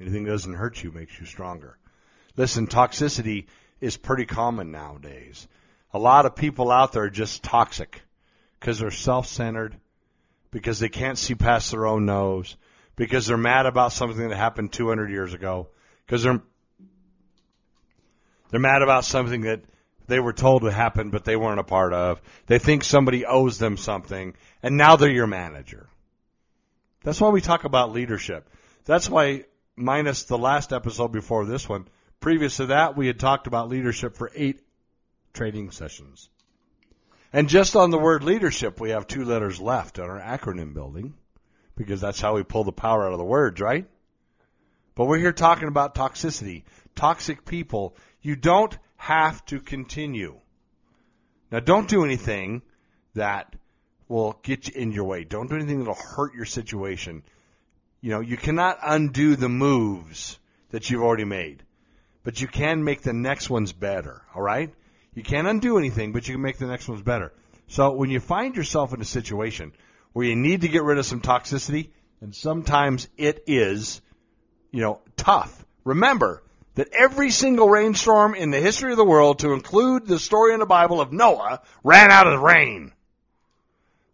Anything 0.00 0.24
that 0.24 0.30
doesn't 0.30 0.54
hurt 0.54 0.82
you 0.82 0.90
makes 0.90 1.18
you 1.20 1.26
stronger. 1.26 1.78
Listen, 2.36 2.66
toxicity 2.66 3.46
is 3.80 3.96
pretty 3.96 4.26
common 4.26 4.72
nowadays. 4.72 5.46
A 5.94 5.98
lot 5.98 6.26
of 6.26 6.34
people 6.34 6.72
out 6.72 6.92
there 6.92 7.04
are 7.04 7.10
just 7.10 7.44
toxic 7.44 8.02
because 8.58 8.80
they're 8.80 8.90
self-centered, 8.90 9.76
because 10.50 10.80
they 10.80 10.88
can't 10.88 11.18
see 11.18 11.34
past 11.34 11.70
their 11.70 11.86
own 11.86 12.06
nose, 12.06 12.56
because 12.96 13.26
they're 13.26 13.36
mad 13.36 13.66
about 13.66 13.92
something 13.92 14.28
that 14.28 14.36
happened 14.36 14.72
200 14.72 15.10
years 15.10 15.34
ago, 15.34 15.68
because 16.06 16.22
they're 16.22 16.42
they're 18.50 18.60
mad 18.60 18.82
about 18.82 19.06
something 19.06 19.42
that 19.42 19.62
they 20.08 20.20
were 20.20 20.34
told 20.34 20.62
would 20.62 20.74
happen 20.74 21.08
but 21.10 21.24
they 21.24 21.36
weren't 21.36 21.60
a 21.60 21.64
part 21.64 21.92
of. 21.94 22.20
They 22.46 22.58
think 22.58 22.84
somebody 22.84 23.24
owes 23.24 23.58
them 23.58 23.76
something, 23.76 24.34
and 24.62 24.76
now 24.76 24.96
they're 24.96 25.10
your 25.10 25.26
manager. 25.26 25.88
That's 27.02 27.20
why 27.20 27.30
we 27.30 27.40
talk 27.40 27.64
about 27.64 27.92
leadership. 27.92 28.48
That's 28.84 29.08
why, 29.08 29.44
minus 29.74 30.24
the 30.24 30.38
last 30.38 30.72
episode 30.72 31.12
before 31.12 31.46
this 31.46 31.68
one, 31.68 31.88
previous 32.20 32.58
to 32.58 32.66
that, 32.66 32.96
we 32.96 33.06
had 33.06 33.18
talked 33.18 33.46
about 33.46 33.68
leadership 33.68 34.16
for 34.16 34.30
eight 34.34 34.60
training 35.32 35.70
sessions. 35.70 36.28
And 37.32 37.48
just 37.48 37.74
on 37.74 37.90
the 37.90 37.98
word 37.98 38.22
leadership, 38.22 38.80
we 38.80 38.90
have 38.90 39.06
two 39.06 39.24
letters 39.24 39.60
left 39.60 39.98
on 39.98 40.10
our 40.10 40.20
acronym 40.20 40.74
building 40.74 41.14
because 41.82 42.00
that's 42.00 42.20
how 42.20 42.34
we 42.34 42.42
pull 42.42 42.64
the 42.64 42.72
power 42.72 43.06
out 43.06 43.12
of 43.12 43.18
the 43.18 43.24
words, 43.24 43.60
right? 43.60 43.86
But 44.94 45.06
we're 45.06 45.18
here 45.18 45.32
talking 45.32 45.68
about 45.68 45.94
toxicity, 45.94 46.64
toxic 46.94 47.44
people. 47.44 47.96
You 48.20 48.36
don't 48.36 48.76
have 48.96 49.44
to 49.46 49.60
continue. 49.60 50.38
Now, 51.50 51.60
don't 51.60 51.88
do 51.88 52.04
anything 52.04 52.62
that 53.14 53.54
will 54.08 54.38
get 54.42 54.68
you 54.68 54.80
in 54.80 54.92
your 54.92 55.04
way. 55.04 55.24
Don't 55.24 55.48
do 55.48 55.56
anything 55.56 55.78
that'll 55.78 55.94
hurt 55.94 56.34
your 56.34 56.44
situation. 56.44 57.22
You 58.00 58.10
know, 58.10 58.20
you 58.20 58.36
cannot 58.36 58.78
undo 58.82 59.36
the 59.36 59.48
moves 59.48 60.38
that 60.70 60.90
you've 60.90 61.02
already 61.02 61.24
made, 61.24 61.62
but 62.24 62.40
you 62.40 62.48
can 62.48 62.84
make 62.84 63.02
the 63.02 63.12
next 63.12 63.48
ones 63.48 63.72
better, 63.72 64.22
all 64.34 64.42
right? 64.42 64.72
You 65.14 65.22
can't 65.22 65.46
undo 65.46 65.78
anything, 65.78 66.12
but 66.12 66.26
you 66.26 66.34
can 66.34 66.42
make 66.42 66.58
the 66.58 66.66
next 66.66 66.88
ones 66.88 67.02
better. 67.02 67.32
So 67.68 67.92
when 67.92 68.10
you 68.10 68.20
find 68.20 68.56
yourself 68.56 68.92
in 68.92 69.00
a 69.00 69.04
situation 69.04 69.72
where 70.12 70.26
you 70.26 70.36
need 70.36 70.62
to 70.62 70.68
get 70.68 70.82
rid 70.82 70.98
of 70.98 71.06
some 71.06 71.20
toxicity, 71.20 71.90
and 72.20 72.34
sometimes 72.34 73.08
it 73.16 73.44
is, 73.46 74.00
you 74.70 74.80
know, 74.80 75.00
tough. 75.16 75.64
Remember 75.84 76.42
that 76.74 76.88
every 76.92 77.30
single 77.30 77.68
rainstorm 77.68 78.34
in 78.34 78.50
the 78.50 78.60
history 78.60 78.92
of 78.92 78.96
the 78.96 79.04
world, 79.04 79.40
to 79.40 79.52
include 79.52 80.06
the 80.06 80.18
story 80.18 80.54
in 80.54 80.60
the 80.60 80.66
Bible 80.66 81.00
of 81.00 81.12
Noah, 81.12 81.60
ran 81.84 82.10
out 82.10 82.26
of 82.26 82.40
rain. 82.40 82.92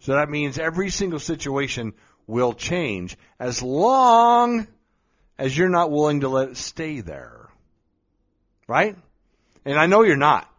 So 0.01 0.15
that 0.15 0.31
means 0.31 0.59
every 0.59 0.91
single 0.91 1.19
situation 1.19 1.93
will 2.27 2.53
change 2.53 3.17
as 3.39 3.63
long 3.63 4.67
as 5.39 5.57
you're 5.57 5.69
not 5.69 5.91
willing 5.91 6.21
to 6.21 6.29
let 6.29 6.51
it 6.51 6.57
stay 6.57 7.01
there. 7.01 7.49
Right? 8.67 8.97
And 9.65 9.79
I 9.79 9.87
know 9.87 10.03
you're 10.03 10.17
not. 10.17 10.51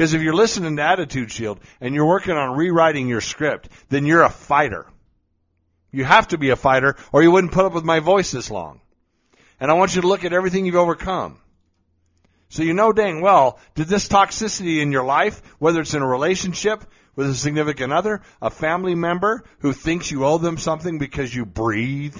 Because 0.00 0.14
if 0.14 0.22
you're 0.22 0.32
listening 0.32 0.76
to 0.76 0.82
Attitude 0.82 1.30
Shield 1.30 1.60
and 1.78 1.94
you're 1.94 2.06
working 2.06 2.34
on 2.34 2.56
rewriting 2.56 3.06
your 3.06 3.20
script, 3.20 3.68
then 3.90 4.06
you're 4.06 4.22
a 4.22 4.30
fighter. 4.30 4.86
You 5.92 6.04
have 6.04 6.28
to 6.28 6.38
be 6.38 6.48
a 6.48 6.56
fighter 6.56 6.96
or 7.12 7.22
you 7.22 7.30
wouldn't 7.30 7.52
put 7.52 7.66
up 7.66 7.74
with 7.74 7.84
my 7.84 8.00
voice 8.00 8.30
this 8.30 8.50
long. 8.50 8.80
And 9.60 9.70
I 9.70 9.74
want 9.74 9.94
you 9.94 10.00
to 10.00 10.08
look 10.08 10.24
at 10.24 10.32
everything 10.32 10.64
you've 10.64 10.74
overcome. 10.74 11.38
So 12.48 12.62
you 12.62 12.72
know 12.72 12.94
dang 12.94 13.20
well, 13.20 13.58
did 13.74 13.88
this 13.88 14.08
toxicity 14.08 14.80
in 14.80 14.90
your 14.90 15.04
life, 15.04 15.42
whether 15.58 15.82
it's 15.82 15.92
in 15.92 16.00
a 16.00 16.08
relationship 16.08 16.82
with 17.14 17.28
a 17.28 17.34
significant 17.34 17.92
other, 17.92 18.22
a 18.40 18.48
family 18.48 18.94
member 18.94 19.44
who 19.58 19.74
thinks 19.74 20.10
you 20.10 20.24
owe 20.24 20.38
them 20.38 20.56
something 20.56 20.96
because 20.96 21.34
you 21.34 21.44
breathe, 21.44 22.16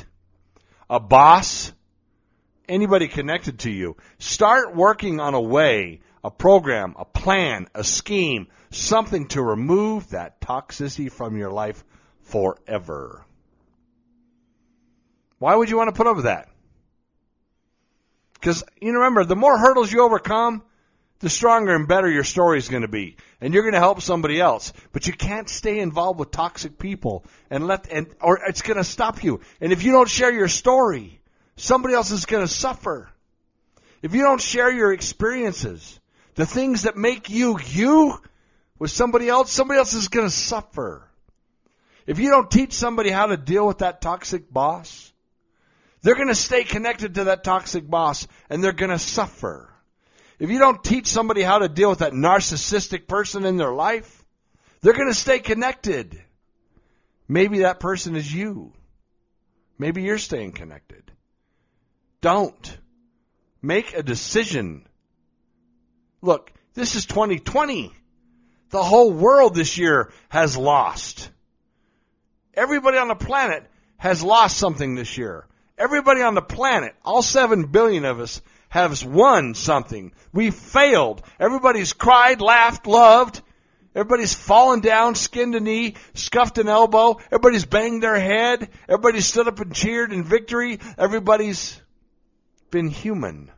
a 0.91 1.01
boss, 1.01 1.73
anybody 2.69 3.09
connected 3.09 3.61
to 3.61 3.71
you, 3.71 3.97
start 4.19 4.77
working 4.77 5.19
on 5.19 5.33
a 5.33 5.41
way 5.41 6.01
a 6.23 6.31
program, 6.31 6.95
a 6.99 7.05
plan, 7.05 7.69
a 7.75 7.85
scheme, 7.85 8.49
something 8.71 9.29
to 9.29 9.43
remove 9.43 10.11
that 10.11 10.41
toxicity 10.41 11.11
from 11.11 11.37
your 11.37 11.51
life 11.51 11.83
forever. 12.23 13.25
Why 15.39 15.55
would 15.55 15.71
you 15.71 15.77
want 15.77 15.89
to 15.89 15.97
put 15.97 16.07
up 16.07 16.17
with 16.17 16.27
that? 16.27 16.49
Because 18.35 18.63
you 18.81 18.93
remember, 18.93 19.25
the 19.25 19.37
more 19.37 19.59
hurdles 19.59 19.93
you 19.93 20.03
overcome, 20.03 20.63
the 21.21 21.29
stronger 21.29 21.75
and 21.75 21.87
better 21.87 22.11
your 22.11 22.25
story 22.25 22.59
is 22.59 22.69
going 22.69 22.83
to 22.83 22.89
be, 22.89 23.17
and 23.41 23.53
you're 23.53 23.63
going 23.63 23.75
to 23.75 23.81
help 23.81 24.01
somebody 24.01 24.41
else. 24.41 24.73
But 24.93 25.07
you 25.07 25.13
can't 25.13 25.49
stay 25.49 25.79
involved 25.79 26.19
with 26.19 26.31
toxic 26.31 26.79
people 26.79 27.25
and 27.51 27.67
let 27.67 27.91
and 27.93 28.07
or 28.23 28.41
it's 28.49 28.63
going 28.63 28.79
to 28.79 28.85
stop 28.85 29.23
you. 29.23 29.41
And 29.61 29.73
if 29.73 29.83
you 29.83 29.93
don't 29.93 30.09
share 30.09 30.33
your 30.33 30.49
story, 30.49 31.21
somebody 31.57 31.95
else 31.95 32.11
is 32.11 32.25
going 32.25 32.47
to 32.47 32.53
suffer. 32.53 33.11
If 34.03 34.15
you 34.15 34.23
don't 34.23 34.41
share 34.41 34.73
your 34.73 34.93
experiences, 34.95 36.01
the 36.41 36.47
things 36.47 36.83
that 36.83 36.97
make 36.97 37.29
you 37.29 37.59
you 37.67 38.19
with 38.79 38.91
somebody 38.91 39.29
else, 39.29 39.53
somebody 39.53 39.79
else 39.79 39.93
is 39.93 40.09
going 40.09 40.27
to 40.27 40.35
suffer. 40.35 41.07
If 42.07 42.19
you 42.19 42.31
don't 42.31 42.51
teach 42.51 42.73
somebody 42.73 43.11
how 43.11 43.27
to 43.27 43.37
deal 43.37 43.67
with 43.67 43.79
that 43.79 44.01
toxic 44.01 44.51
boss, 44.51 45.13
they're 46.01 46.15
going 46.15 46.29
to 46.29 46.35
stay 46.35 46.65
connected 46.65 47.17
to 47.17 47.25
that 47.25 47.45
toxic 47.45 47.87
boss 47.87 48.27
and 48.49 48.65
they're 48.65 48.73
going 48.73 48.91
to 48.91 48.99
suffer. 48.99 49.71
If 50.39 50.49
you 50.49 50.59
don't 50.59 50.83
teach 50.83 51.09
somebody 51.09 51.43
how 51.43 51.59
to 51.59 51.69
deal 51.69 51.91
with 51.91 51.99
that 51.99 52.15
narcissistic 52.15 53.07
person 53.07 53.45
in 53.45 53.59
their 53.59 53.73
life, 53.73 54.25
they're 54.81 54.95
going 54.95 55.09
to 55.09 55.15
stay 55.15 55.41
connected. 55.41 56.19
Maybe 57.29 57.59
that 57.59 57.81
person 57.81 58.17
is 58.17 58.33
you. 58.33 58.73
Maybe 59.79 60.03
you're 60.03 60.17
staying 60.17 60.53
connected. 60.53 61.13
Don't. 62.23 62.79
Make 63.61 63.93
a 63.93 64.03
decision 64.03 64.87
Look, 66.23 66.53
this 66.75 66.97
is 66.97 67.07
2020. 67.07 67.93
The 68.71 68.83
whole 68.83 69.13
world 69.13 69.55
this 69.55 69.79
year 69.79 70.13
has 70.29 70.57
lost. 70.57 71.31
Everybody 72.55 72.99
on 72.99 73.09
the 73.09 73.15
planet 73.15 73.65
has 73.97 74.23
lost 74.23 74.57
something 74.57 74.95
this 74.95 75.19
year. 75.19 75.47
Everybody 75.77 76.23
on 76.23 76.35
the 76.35 76.43
planet, 76.43 76.95
all 77.05 77.23
seven 77.23 77.65
billion 77.65 78.05
of 78.05 78.21
us, 78.21 78.43
has 78.69 79.05
won 79.05 79.55
something. 79.55 80.13
We 80.33 80.51
failed. 80.51 81.23
Everybody's 81.41 81.93
cried, 81.93 82.41
laughed, 82.41 82.87
loved. 82.87 83.41
Everybody's 83.95 84.35
fallen 84.35 84.81
down, 84.81 85.17
skinned 85.17 85.57
a 85.57 85.61
knee, 85.61 85.95
scuffed 86.15 86.59
an 86.59 86.69
elbow. 86.69 87.19
Everybody's 87.27 87.65
banged 87.65 88.03
their 88.03 88.21
head. 88.21 88.69
Everybody's 88.89 89.27
stood 89.27 89.49
up 89.49 89.59
and 89.59 89.75
cheered 89.75 90.13
in 90.13 90.23
victory. 90.23 90.79
Everybody's 90.97 91.81
been 92.71 92.89
human. 92.89 93.51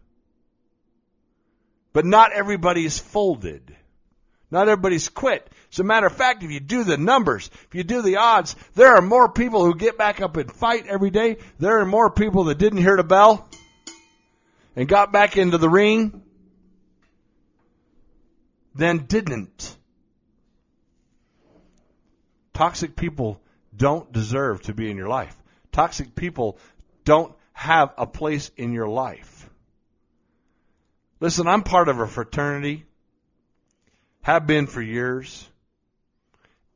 But 1.92 2.04
not 2.06 2.32
everybody's 2.32 2.98
folded. 2.98 3.76
Not 4.50 4.68
everybody's 4.68 5.08
quit. 5.08 5.50
As 5.72 5.78
a 5.78 5.84
matter 5.84 6.06
of 6.06 6.14
fact, 6.14 6.42
if 6.42 6.50
you 6.50 6.60
do 6.60 6.84
the 6.84 6.98
numbers, 6.98 7.50
if 7.68 7.74
you 7.74 7.84
do 7.84 8.02
the 8.02 8.16
odds, 8.16 8.54
there 8.74 8.94
are 8.94 9.02
more 9.02 9.32
people 9.32 9.64
who 9.64 9.74
get 9.74 9.96
back 9.96 10.20
up 10.20 10.36
and 10.36 10.52
fight 10.52 10.86
every 10.86 11.10
day. 11.10 11.38
There 11.58 11.80
are 11.80 11.86
more 11.86 12.10
people 12.10 12.44
that 12.44 12.58
didn't 12.58 12.78
hear 12.78 12.96
the 12.96 13.04
bell 13.04 13.48
and 14.76 14.86
got 14.86 15.12
back 15.12 15.38
into 15.38 15.56
the 15.56 15.70
ring 15.70 16.22
than 18.74 19.06
didn't. 19.06 19.76
Toxic 22.52 22.94
people 22.94 23.40
don't 23.74 24.12
deserve 24.12 24.60
to 24.62 24.74
be 24.74 24.90
in 24.90 24.98
your 24.98 25.08
life. 25.08 25.36
Toxic 25.72 26.14
people 26.14 26.58
don't 27.04 27.34
have 27.54 27.94
a 27.96 28.06
place 28.06 28.50
in 28.56 28.72
your 28.72 28.88
life. 28.88 29.31
Listen, 31.22 31.46
I'm 31.46 31.62
part 31.62 31.88
of 31.88 32.00
a 32.00 32.08
fraternity, 32.08 32.84
have 34.22 34.44
been 34.44 34.66
for 34.66 34.82
years, 34.82 35.48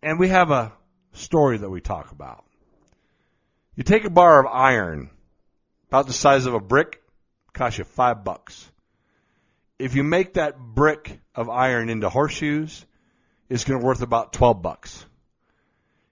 and 0.04 0.20
we 0.20 0.28
have 0.28 0.52
a 0.52 0.72
story 1.14 1.58
that 1.58 1.68
we 1.68 1.80
talk 1.80 2.12
about. 2.12 2.44
You 3.74 3.82
take 3.82 4.04
a 4.04 4.08
bar 4.08 4.38
of 4.38 4.46
iron, 4.46 5.10
about 5.88 6.06
the 6.06 6.12
size 6.12 6.46
of 6.46 6.54
a 6.54 6.60
brick, 6.60 7.02
costs 7.54 7.78
you 7.80 7.84
five 7.84 8.22
bucks. 8.22 8.70
If 9.80 9.96
you 9.96 10.04
make 10.04 10.34
that 10.34 10.56
brick 10.60 11.18
of 11.34 11.50
iron 11.50 11.88
into 11.88 12.08
horseshoes, 12.08 12.86
it's 13.48 13.64
going 13.64 13.80
to 13.80 13.82
be 13.82 13.86
worth 13.88 14.02
about 14.02 14.32
12 14.32 14.62
bucks. 14.62 15.04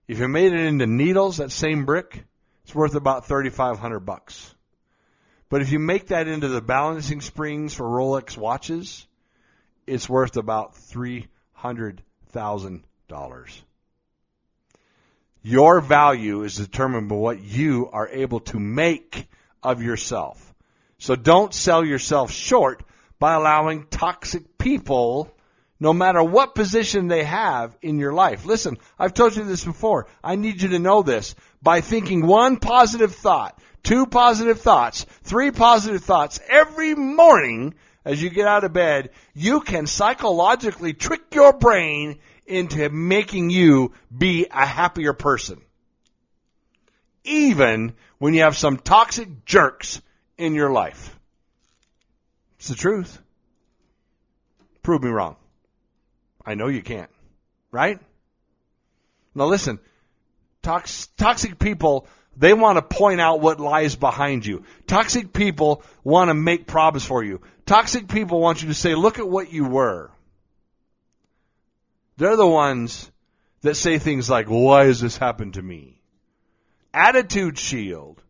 If 0.08 0.18
you 0.18 0.26
made 0.26 0.52
it 0.52 0.58
into 0.58 0.88
needles, 0.88 1.36
that 1.36 1.52
same 1.52 1.84
brick, 1.84 2.24
it's 2.64 2.74
worth 2.74 2.96
about 2.96 3.28
3500 3.28 4.00
bucks. 4.00 4.53
But 5.54 5.62
if 5.62 5.70
you 5.70 5.78
make 5.78 6.08
that 6.08 6.26
into 6.26 6.48
the 6.48 6.60
balancing 6.60 7.20
springs 7.20 7.74
for 7.74 7.84
Rolex 7.84 8.36
watches, 8.36 9.06
it's 9.86 10.08
worth 10.08 10.36
about 10.36 10.74
$300,000. 10.74 13.62
Your 15.44 15.80
value 15.80 16.42
is 16.42 16.56
determined 16.56 17.08
by 17.08 17.14
what 17.14 17.40
you 17.40 17.88
are 17.92 18.08
able 18.08 18.40
to 18.40 18.58
make 18.58 19.28
of 19.62 19.80
yourself. 19.80 20.52
So 20.98 21.14
don't 21.14 21.54
sell 21.54 21.84
yourself 21.84 22.32
short 22.32 22.82
by 23.20 23.34
allowing 23.34 23.86
toxic 23.86 24.58
people 24.58 25.32
no 25.78 25.92
matter 25.92 26.24
what 26.24 26.56
position 26.56 27.06
they 27.06 27.22
have 27.22 27.76
in 27.80 28.00
your 28.00 28.12
life. 28.12 28.44
Listen, 28.44 28.76
I've 28.98 29.14
told 29.14 29.36
you 29.36 29.44
this 29.44 29.64
before. 29.64 30.08
I 30.20 30.34
need 30.34 30.62
you 30.62 30.70
to 30.70 30.80
know 30.80 31.02
this. 31.02 31.36
By 31.62 31.80
thinking 31.80 32.26
one 32.26 32.56
positive 32.56 33.14
thought, 33.14 33.56
two 33.84 34.06
positive 34.06 34.60
thoughts, 34.60 35.06
three 35.22 35.52
positive 35.52 36.02
thoughts 36.02 36.40
every 36.48 36.94
morning 36.94 37.74
as 38.04 38.22
you 38.22 38.28
get 38.30 38.48
out 38.48 38.64
of 38.64 38.72
bed, 38.72 39.10
you 39.34 39.60
can 39.60 39.86
psychologically 39.86 40.92
trick 40.92 41.34
your 41.34 41.52
brain 41.52 42.18
into 42.46 42.90
making 42.90 43.50
you 43.50 43.92
be 44.16 44.46
a 44.50 44.66
happier 44.66 45.12
person. 45.12 45.60
Even 47.24 47.94
when 48.18 48.34
you 48.34 48.42
have 48.42 48.56
some 48.56 48.76
toxic 48.76 49.44
jerks 49.46 50.02
in 50.36 50.54
your 50.54 50.70
life. 50.70 51.18
It's 52.58 52.68
the 52.68 52.74
truth. 52.74 53.18
Prove 54.82 55.02
me 55.02 55.10
wrong. 55.10 55.36
I 56.44 56.54
know 56.54 56.68
you 56.68 56.82
can't. 56.82 57.10
Right? 57.70 57.98
Now 59.34 59.46
listen, 59.46 59.80
tox- 60.62 61.06
toxic 61.16 61.58
people, 61.58 62.06
they 62.36 62.52
want 62.52 62.76
to 62.76 62.82
point 62.82 63.20
out 63.20 63.40
what 63.40 63.60
lies 63.60 63.96
behind 63.96 64.44
you. 64.44 64.64
Toxic 64.86 65.32
people 65.32 65.82
want 66.02 66.28
to 66.28 66.34
make 66.34 66.66
problems 66.66 67.04
for 67.04 67.22
you. 67.22 67.40
Toxic 67.66 68.08
people 68.08 68.40
want 68.40 68.62
you 68.62 68.68
to 68.68 68.74
say, 68.74 68.94
look 68.94 69.18
at 69.18 69.28
what 69.28 69.52
you 69.52 69.64
were. 69.64 70.10
They're 72.16 72.36
the 72.36 72.46
ones 72.46 73.10
that 73.62 73.76
say 73.76 73.98
things 73.98 74.28
like, 74.28 74.46
why 74.46 74.86
has 74.86 75.00
this 75.00 75.16
happened 75.16 75.54
to 75.54 75.62
me? 75.62 76.00
Attitude 76.92 77.58
shield 77.58 78.22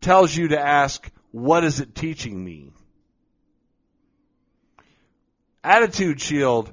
tells 0.00 0.36
you 0.36 0.48
to 0.48 0.60
ask, 0.60 1.10
what 1.32 1.64
is 1.64 1.80
it 1.80 1.94
teaching 1.94 2.44
me? 2.44 2.70
Attitude 5.64 6.20
shield 6.20 6.72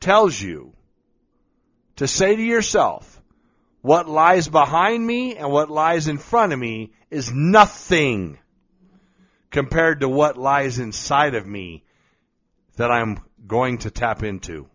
tells 0.00 0.40
you 0.40 0.72
to 1.96 2.08
say 2.08 2.34
to 2.34 2.42
yourself, 2.42 3.09
what 3.82 4.08
lies 4.08 4.48
behind 4.48 5.06
me 5.06 5.36
and 5.36 5.50
what 5.50 5.70
lies 5.70 6.08
in 6.08 6.18
front 6.18 6.52
of 6.52 6.58
me 6.58 6.92
is 7.10 7.32
nothing 7.32 8.38
compared 9.50 10.00
to 10.00 10.08
what 10.08 10.36
lies 10.36 10.78
inside 10.78 11.34
of 11.34 11.46
me 11.46 11.84
that 12.76 12.90
I'm 12.90 13.18
going 13.46 13.78
to 13.78 13.90
tap 13.90 14.22
into 14.22 14.68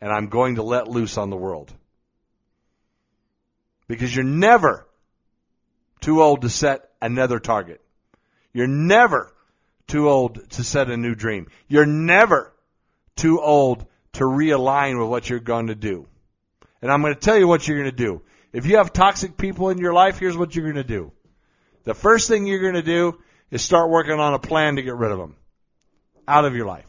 and 0.00 0.12
I'm 0.12 0.28
going 0.28 0.56
to 0.56 0.62
let 0.62 0.88
loose 0.88 1.16
on 1.16 1.30
the 1.30 1.36
world. 1.36 1.72
Because 3.86 4.14
you're 4.14 4.24
never 4.24 4.86
too 6.00 6.22
old 6.22 6.42
to 6.42 6.48
set 6.48 6.90
another 7.00 7.38
target. 7.38 7.80
You're 8.52 8.66
never 8.66 9.32
too 9.86 10.08
old 10.08 10.50
to 10.50 10.64
set 10.64 10.90
a 10.90 10.96
new 10.96 11.14
dream. 11.14 11.48
You're 11.68 11.86
never 11.86 12.52
too 13.16 13.40
old 13.40 13.86
to 14.14 14.24
realign 14.24 14.98
with 14.98 15.08
what 15.08 15.28
you're 15.28 15.40
going 15.40 15.68
to 15.68 15.74
do. 15.74 16.06
And 16.84 16.92
I'm 16.92 17.00
going 17.00 17.14
to 17.14 17.18
tell 17.20 17.38
you 17.38 17.48
what 17.48 17.66
you're 17.66 17.78
going 17.78 17.90
to 17.90 17.96
do. 17.96 18.20
If 18.52 18.66
you 18.66 18.76
have 18.76 18.92
toxic 18.92 19.38
people 19.38 19.70
in 19.70 19.78
your 19.78 19.94
life, 19.94 20.18
here's 20.18 20.36
what 20.36 20.54
you're 20.54 20.70
going 20.70 20.74
to 20.74 20.84
do. 20.84 21.12
The 21.84 21.94
first 21.94 22.28
thing 22.28 22.46
you're 22.46 22.60
going 22.60 22.74
to 22.74 22.82
do 22.82 23.18
is 23.50 23.62
start 23.62 23.88
working 23.88 24.20
on 24.20 24.34
a 24.34 24.38
plan 24.38 24.76
to 24.76 24.82
get 24.82 24.94
rid 24.94 25.10
of 25.10 25.16
them 25.16 25.34
out 26.28 26.44
of 26.44 26.54
your 26.54 26.66
life. 26.66 26.84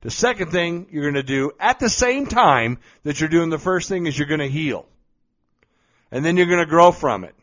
The 0.00 0.10
second 0.10 0.52
thing 0.52 0.86
you're 0.90 1.02
going 1.02 1.16
to 1.16 1.22
do 1.22 1.52
at 1.60 1.78
the 1.78 1.90
same 1.90 2.24
time 2.24 2.78
that 3.02 3.20
you're 3.20 3.28
doing 3.28 3.50
the 3.50 3.58
first 3.58 3.90
thing 3.90 4.06
is 4.06 4.18
you're 4.18 4.26
going 4.26 4.40
to 4.40 4.48
heal. 4.48 4.86
And 6.10 6.24
then 6.24 6.38
you're 6.38 6.46
going 6.46 6.60
to 6.60 6.64
grow 6.64 6.90
from 6.90 7.24
it. 7.24 7.34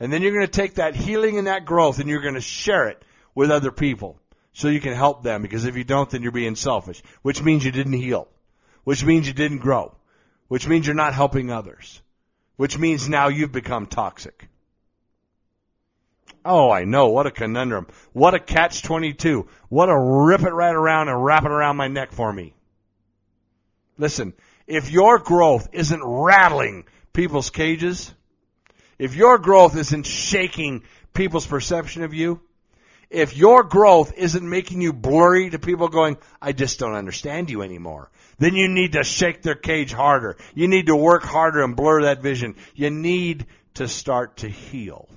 And 0.00 0.12
then 0.12 0.20
you're 0.20 0.34
going 0.34 0.46
to 0.46 0.50
take 0.50 0.74
that 0.74 0.96
healing 0.96 1.38
and 1.38 1.46
that 1.46 1.64
growth 1.64 2.00
and 2.00 2.08
you're 2.08 2.22
going 2.22 2.34
to 2.34 2.40
share 2.40 2.88
it 2.88 3.00
with 3.36 3.52
other 3.52 3.70
people 3.70 4.18
so 4.52 4.66
you 4.66 4.80
can 4.80 4.94
help 4.94 5.22
them 5.22 5.42
because 5.42 5.64
if 5.64 5.76
you 5.76 5.84
don't, 5.84 6.10
then 6.10 6.24
you're 6.24 6.32
being 6.32 6.56
selfish, 6.56 7.00
which 7.22 7.40
means 7.40 7.64
you 7.64 7.70
didn't 7.70 7.92
heal, 7.92 8.26
which 8.82 9.04
means 9.04 9.28
you 9.28 9.32
didn't 9.32 9.58
grow, 9.58 9.94
which 10.48 10.66
means 10.66 10.86
you're 10.86 10.94
not 10.94 11.14
helping 11.14 11.50
others, 11.50 12.00
which 12.56 12.78
means 12.78 13.08
now 13.08 13.28
you've 13.28 13.52
become 13.52 13.86
toxic. 13.86 14.48
Oh, 16.44 16.70
I 16.70 16.84
know. 16.84 17.08
What 17.08 17.26
a 17.26 17.30
conundrum. 17.30 17.86
What 18.12 18.34
a 18.34 18.38
catch 18.38 18.82
22. 18.82 19.48
What 19.68 19.90
a 19.90 19.98
rip 19.98 20.42
it 20.42 20.50
right 20.50 20.74
around 20.74 21.08
and 21.08 21.22
wrap 21.22 21.44
it 21.44 21.50
around 21.50 21.76
my 21.76 21.88
neck 21.88 22.12
for 22.12 22.32
me. 22.32 22.54
Listen, 23.98 24.32
if 24.66 24.90
your 24.90 25.18
growth 25.18 25.68
isn't 25.72 26.02
rattling 26.02 26.84
people's 27.12 27.50
cages, 27.50 28.14
if 28.98 29.14
your 29.14 29.38
growth 29.38 29.76
isn't 29.76 30.06
shaking 30.06 30.84
people's 31.12 31.46
perception 31.46 32.02
of 32.02 32.14
you, 32.14 32.40
if 33.10 33.36
your 33.36 33.62
growth 33.62 34.12
isn't 34.16 34.48
making 34.48 34.82
you 34.82 34.92
blurry 34.92 35.50
to 35.50 35.58
people 35.58 35.88
going, 35.88 36.18
I 36.42 36.52
just 36.52 36.78
don't 36.78 36.94
understand 36.94 37.48
you 37.48 37.62
anymore, 37.62 38.10
then 38.38 38.54
you 38.54 38.68
need 38.68 38.92
to 38.92 39.04
shake 39.04 39.42
their 39.42 39.54
cage 39.54 39.92
harder. 39.92 40.36
You 40.54 40.68
need 40.68 40.86
to 40.86 40.96
work 40.96 41.22
harder 41.22 41.62
and 41.62 41.74
blur 41.74 42.02
that 42.02 42.22
vision. 42.22 42.56
You 42.74 42.90
need 42.90 43.46
to 43.74 43.88
start 43.88 44.38
to 44.38 44.48
heal. 44.48 45.08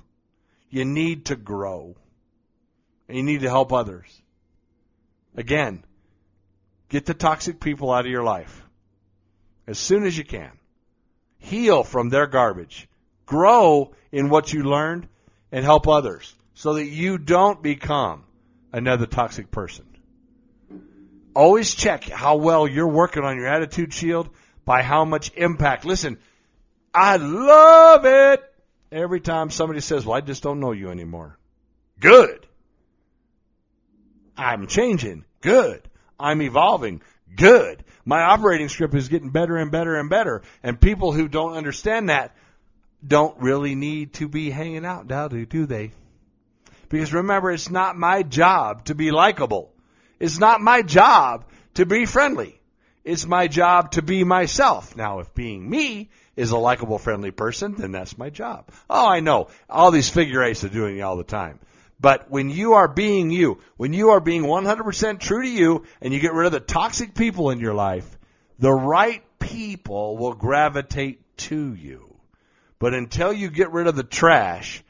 You 0.70 0.84
need 0.84 1.26
to 1.26 1.36
grow. 1.36 1.96
And 3.08 3.16
you 3.18 3.22
need 3.22 3.42
to 3.42 3.50
help 3.50 3.72
others. 3.72 4.22
Again, 5.36 5.84
get 6.88 7.04
the 7.04 7.14
toxic 7.14 7.60
people 7.60 7.92
out 7.92 8.06
of 8.06 8.10
your 8.10 8.24
life 8.24 8.62
as 9.66 9.78
soon 9.78 10.04
as 10.04 10.16
you 10.16 10.24
can. 10.24 10.50
Heal 11.38 11.84
from 11.84 12.08
their 12.08 12.26
garbage. 12.26 12.88
Grow 13.26 13.92
in 14.10 14.30
what 14.30 14.52
you 14.52 14.62
learned 14.62 15.08
and 15.50 15.64
help 15.64 15.86
others 15.86 16.34
so 16.62 16.74
that 16.74 16.86
you 16.86 17.18
don't 17.18 17.60
become 17.60 18.22
another 18.72 19.04
toxic 19.04 19.50
person. 19.50 19.84
Always 21.34 21.74
check 21.74 22.04
how 22.04 22.36
well 22.36 22.68
you're 22.68 22.86
working 22.86 23.24
on 23.24 23.36
your 23.36 23.48
attitude 23.48 23.92
shield 23.92 24.30
by 24.64 24.82
how 24.82 25.04
much 25.04 25.32
impact. 25.34 25.84
Listen, 25.84 26.18
I 26.94 27.16
love 27.16 28.04
it 28.04 28.44
every 28.92 29.20
time 29.20 29.50
somebody 29.50 29.80
says, 29.80 30.06
well, 30.06 30.16
I 30.16 30.20
just 30.20 30.44
don't 30.44 30.60
know 30.60 30.70
you 30.70 30.90
anymore. 30.90 31.36
Good. 31.98 32.46
I'm 34.36 34.68
changing. 34.68 35.24
Good. 35.40 35.82
I'm 36.16 36.40
evolving. 36.42 37.02
Good. 37.34 37.82
My 38.04 38.22
operating 38.22 38.68
script 38.68 38.94
is 38.94 39.08
getting 39.08 39.30
better 39.30 39.56
and 39.56 39.72
better 39.72 39.96
and 39.96 40.08
better. 40.08 40.42
And 40.62 40.80
people 40.80 41.10
who 41.10 41.26
don't 41.26 41.54
understand 41.54 42.08
that 42.08 42.36
don't 43.04 43.36
really 43.40 43.74
need 43.74 44.12
to 44.14 44.28
be 44.28 44.50
hanging 44.50 44.86
out 44.86 45.08
now, 45.08 45.26
do 45.26 45.66
they? 45.66 45.90
Because 46.92 47.14
remember, 47.14 47.50
it's 47.50 47.70
not 47.70 47.96
my 47.96 48.22
job 48.22 48.84
to 48.84 48.94
be 48.94 49.12
likable. 49.12 49.72
It's 50.20 50.38
not 50.38 50.60
my 50.60 50.82
job 50.82 51.46
to 51.72 51.86
be 51.86 52.04
friendly. 52.04 52.60
It's 53.02 53.24
my 53.24 53.48
job 53.48 53.92
to 53.92 54.02
be 54.02 54.24
myself. 54.24 54.94
Now, 54.94 55.20
if 55.20 55.34
being 55.34 55.68
me 55.68 56.10
is 56.36 56.50
a 56.50 56.58
likable, 56.58 56.98
friendly 56.98 57.30
person, 57.30 57.76
then 57.78 57.92
that's 57.92 58.18
my 58.18 58.28
job. 58.28 58.68
Oh, 58.90 59.08
I 59.08 59.20
know. 59.20 59.48
All 59.70 59.90
these 59.90 60.10
figure 60.10 60.42
eights 60.42 60.64
are 60.64 60.68
doing 60.68 60.98
it 60.98 61.00
all 61.00 61.16
the 61.16 61.24
time. 61.24 61.60
But 61.98 62.30
when 62.30 62.50
you 62.50 62.74
are 62.74 62.88
being 62.88 63.30
you, 63.30 63.60
when 63.78 63.94
you 63.94 64.10
are 64.10 64.20
being 64.20 64.42
100% 64.42 65.18
true 65.18 65.44
to 65.44 65.48
you 65.48 65.84
and 66.02 66.12
you 66.12 66.20
get 66.20 66.34
rid 66.34 66.44
of 66.44 66.52
the 66.52 66.60
toxic 66.60 67.14
people 67.14 67.48
in 67.48 67.58
your 67.58 67.72
life, 67.72 68.18
the 68.58 68.70
right 68.70 69.24
people 69.38 70.18
will 70.18 70.34
gravitate 70.34 71.38
to 71.38 71.72
you. 71.72 72.14
But 72.78 72.92
until 72.92 73.32
you 73.32 73.48
get 73.48 73.72
rid 73.72 73.86
of 73.86 73.96
the 73.96 74.02
trash, 74.02 74.84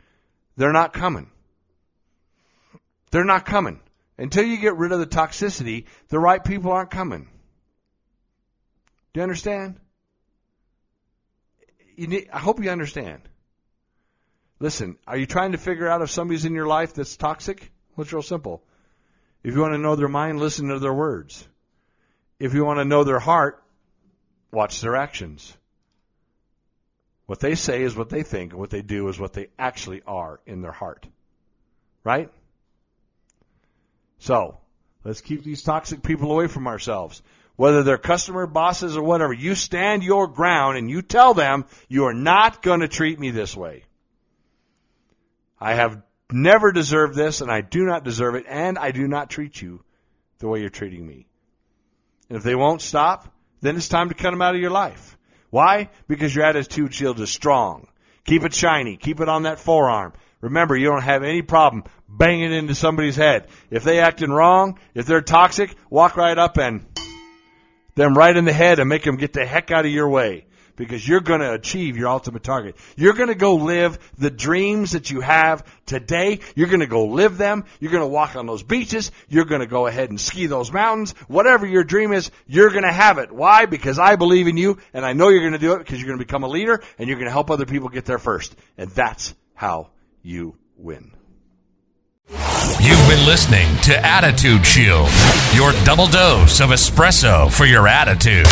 they're 0.56 0.72
not 0.72 0.92
coming. 0.92 1.28
They're 3.12 3.24
not 3.24 3.46
coming. 3.46 3.78
Until 4.18 4.44
you 4.44 4.56
get 4.56 4.76
rid 4.76 4.90
of 4.90 4.98
the 4.98 5.06
toxicity, 5.06 5.84
the 6.08 6.18
right 6.18 6.42
people 6.42 6.72
aren't 6.72 6.90
coming. 6.90 7.28
Do 9.12 9.20
you 9.20 9.22
understand? 9.22 9.78
You 11.96 12.06
need, 12.08 12.28
I 12.32 12.38
hope 12.38 12.62
you 12.62 12.70
understand. 12.70 13.22
Listen, 14.58 14.96
are 15.06 15.16
you 15.16 15.26
trying 15.26 15.52
to 15.52 15.58
figure 15.58 15.88
out 15.88 16.02
if 16.02 16.10
somebody's 16.10 16.44
in 16.44 16.54
your 16.54 16.66
life 16.66 16.94
that's 16.94 17.16
toxic? 17.16 17.70
Well, 17.94 18.04
it's 18.04 18.12
real 18.12 18.22
simple. 18.22 18.62
If 19.42 19.54
you 19.54 19.60
want 19.60 19.74
to 19.74 19.78
know 19.78 19.96
their 19.96 20.08
mind, 20.08 20.40
listen 20.40 20.68
to 20.68 20.78
their 20.78 20.94
words. 20.94 21.46
If 22.38 22.54
you 22.54 22.64
want 22.64 22.78
to 22.78 22.84
know 22.84 23.04
their 23.04 23.18
heart, 23.18 23.62
watch 24.52 24.80
their 24.80 24.96
actions. 24.96 25.54
What 27.26 27.40
they 27.40 27.56
say 27.56 27.82
is 27.82 27.94
what 27.94 28.08
they 28.08 28.22
think, 28.22 28.52
and 28.52 28.60
what 28.60 28.70
they 28.70 28.82
do 28.82 29.08
is 29.08 29.18
what 29.18 29.32
they 29.32 29.48
actually 29.58 30.02
are 30.06 30.40
in 30.46 30.62
their 30.62 30.72
heart. 30.72 31.06
Right? 32.04 32.30
So, 34.22 34.56
let's 35.02 35.20
keep 35.20 35.42
these 35.42 35.64
toxic 35.64 36.04
people 36.04 36.30
away 36.30 36.46
from 36.46 36.68
ourselves. 36.68 37.22
Whether 37.56 37.82
they're 37.82 37.98
customer, 37.98 38.46
bosses, 38.46 38.96
or 38.96 39.02
whatever, 39.02 39.32
you 39.32 39.56
stand 39.56 40.04
your 40.04 40.28
ground 40.28 40.78
and 40.78 40.88
you 40.88 41.02
tell 41.02 41.34
them 41.34 41.64
you 41.88 42.04
are 42.04 42.14
not 42.14 42.62
going 42.62 42.80
to 42.80 42.88
treat 42.88 43.18
me 43.18 43.30
this 43.30 43.56
way. 43.56 43.84
I 45.60 45.74
have 45.74 46.02
never 46.30 46.70
deserved 46.70 47.16
this 47.16 47.40
and 47.40 47.50
I 47.50 47.62
do 47.62 47.84
not 47.84 48.04
deserve 48.04 48.36
it 48.36 48.44
and 48.48 48.78
I 48.78 48.92
do 48.92 49.08
not 49.08 49.28
treat 49.28 49.60
you 49.60 49.82
the 50.38 50.46
way 50.46 50.60
you're 50.60 50.70
treating 50.70 51.04
me. 51.04 51.26
And 52.28 52.38
if 52.38 52.44
they 52.44 52.54
won't 52.54 52.80
stop, 52.80 53.26
then 53.60 53.76
it's 53.76 53.88
time 53.88 54.08
to 54.08 54.14
cut 54.14 54.30
them 54.30 54.40
out 54.40 54.54
of 54.54 54.60
your 54.60 54.70
life. 54.70 55.18
Why? 55.50 55.90
Because 56.06 56.32
your 56.32 56.44
attitude 56.44 56.94
shield 56.94 57.18
is 57.18 57.30
strong. 57.30 57.88
Keep 58.24 58.44
it 58.44 58.54
shiny. 58.54 58.96
Keep 58.96 59.18
it 59.18 59.28
on 59.28 59.42
that 59.42 59.58
forearm. 59.58 60.12
Remember, 60.42 60.76
you 60.76 60.88
don't 60.88 61.02
have 61.02 61.22
any 61.22 61.40
problem 61.40 61.84
banging 62.08 62.52
into 62.52 62.74
somebody's 62.74 63.16
head. 63.16 63.46
If 63.70 63.84
they 63.84 64.00
acting 64.00 64.30
wrong, 64.30 64.78
if 64.92 65.06
they're 65.06 65.22
toxic, 65.22 65.74
walk 65.88 66.16
right 66.16 66.36
up 66.36 66.58
and 66.58 66.84
them 67.94 68.14
right 68.14 68.36
in 68.36 68.44
the 68.44 68.52
head 68.52 68.78
and 68.78 68.88
make 68.88 69.04
them 69.04 69.16
get 69.16 69.32
the 69.32 69.46
heck 69.46 69.70
out 69.70 69.86
of 69.86 69.92
your 69.92 70.08
way 70.08 70.46
because 70.74 71.06
you're 71.06 71.20
going 71.20 71.40
to 71.40 71.52
achieve 71.52 71.96
your 71.96 72.08
ultimate 72.08 72.42
target. 72.42 72.76
You're 72.96 73.12
going 73.12 73.28
to 73.28 73.36
go 73.36 73.54
live 73.54 73.98
the 74.18 74.30
dreams 74.30 74.92
that 74.92 75.10
you 75.10 75.20
have 75.20 75.64
today. 75.86 76.40
You're 76.56 76.68
going 76.68 76.80
to 76.80 76.86
go 76.86 77.06
live 77.06 77.38
them. 77.38 77.64
You're 77.78 77.92
going 77.92 78.02
to 78.02 78.08
walk 78.08 78.34
on 78.34 78.46
those 78.46 78.64
beaches. 78.64 79.12
You're 79.28 79.44
going 79.44 79.60
to 79.60 79.66
go 79.66 79.86
ahead 79.86 80.10
and 80.10 80.20
ski 80.20 80.46
those 80.46 80.72
mountains. 80.72 81.12
Whatever 81.28 81.66
your 81.66 81.84
dream 81.84 82.12
is, 82.12 82.30
you're 82.46 82.70
going 82.70 82.82
to 82.82 82.92
have 82.92 83.18
it. 83.18 83.30
Why? 83.30 83.66
Because 83.66 83.98
I 83.98 84.16
believe 84.16 84.48
in 84.48 84.56
you 84.56 84.78
and 84.92 85.04
I 85.04 85.12
know 85.12 85.28
you're 85.28 85.40
going 85.40 85.52
to 85.52 85.58
do 85.58 85.74
it 85.74 85.78
because 85.78 86.00
you're 86.00 86.08
going 86.08 86.18
to 86.18 86.24
become 86.24 86.42
a 86.42 86.48
leader 86.48 86.82
and 86.98 87.08
you're 87.08 87.18
going 87.18 87.28
to 87.28 87.32
help 87.32 87.50
other 87.50 87.66
people 87.66 87.88
get 87.88 88.06
there 88.06 88.18
first. 88.18 88.56
And 88.76 88.90
that's 88.90 89.34
how 89.54 89.90
you 90.22 90.56
win. 90.76 91.12
You've 92.80 93.06
been 93.08 93.26
listening 93.26 93.68
to 93.82 93.94
Attitude 94.04 94.64
Shield, 94.64 95.08
your 95.54 95.72
double 95.84 96.06
dose 96.06 96.60
of 96.60 96.70
espresso 96.70 97.50
for 97.50 97.66
your 97.66 97.86
attitude. 97.86 98.46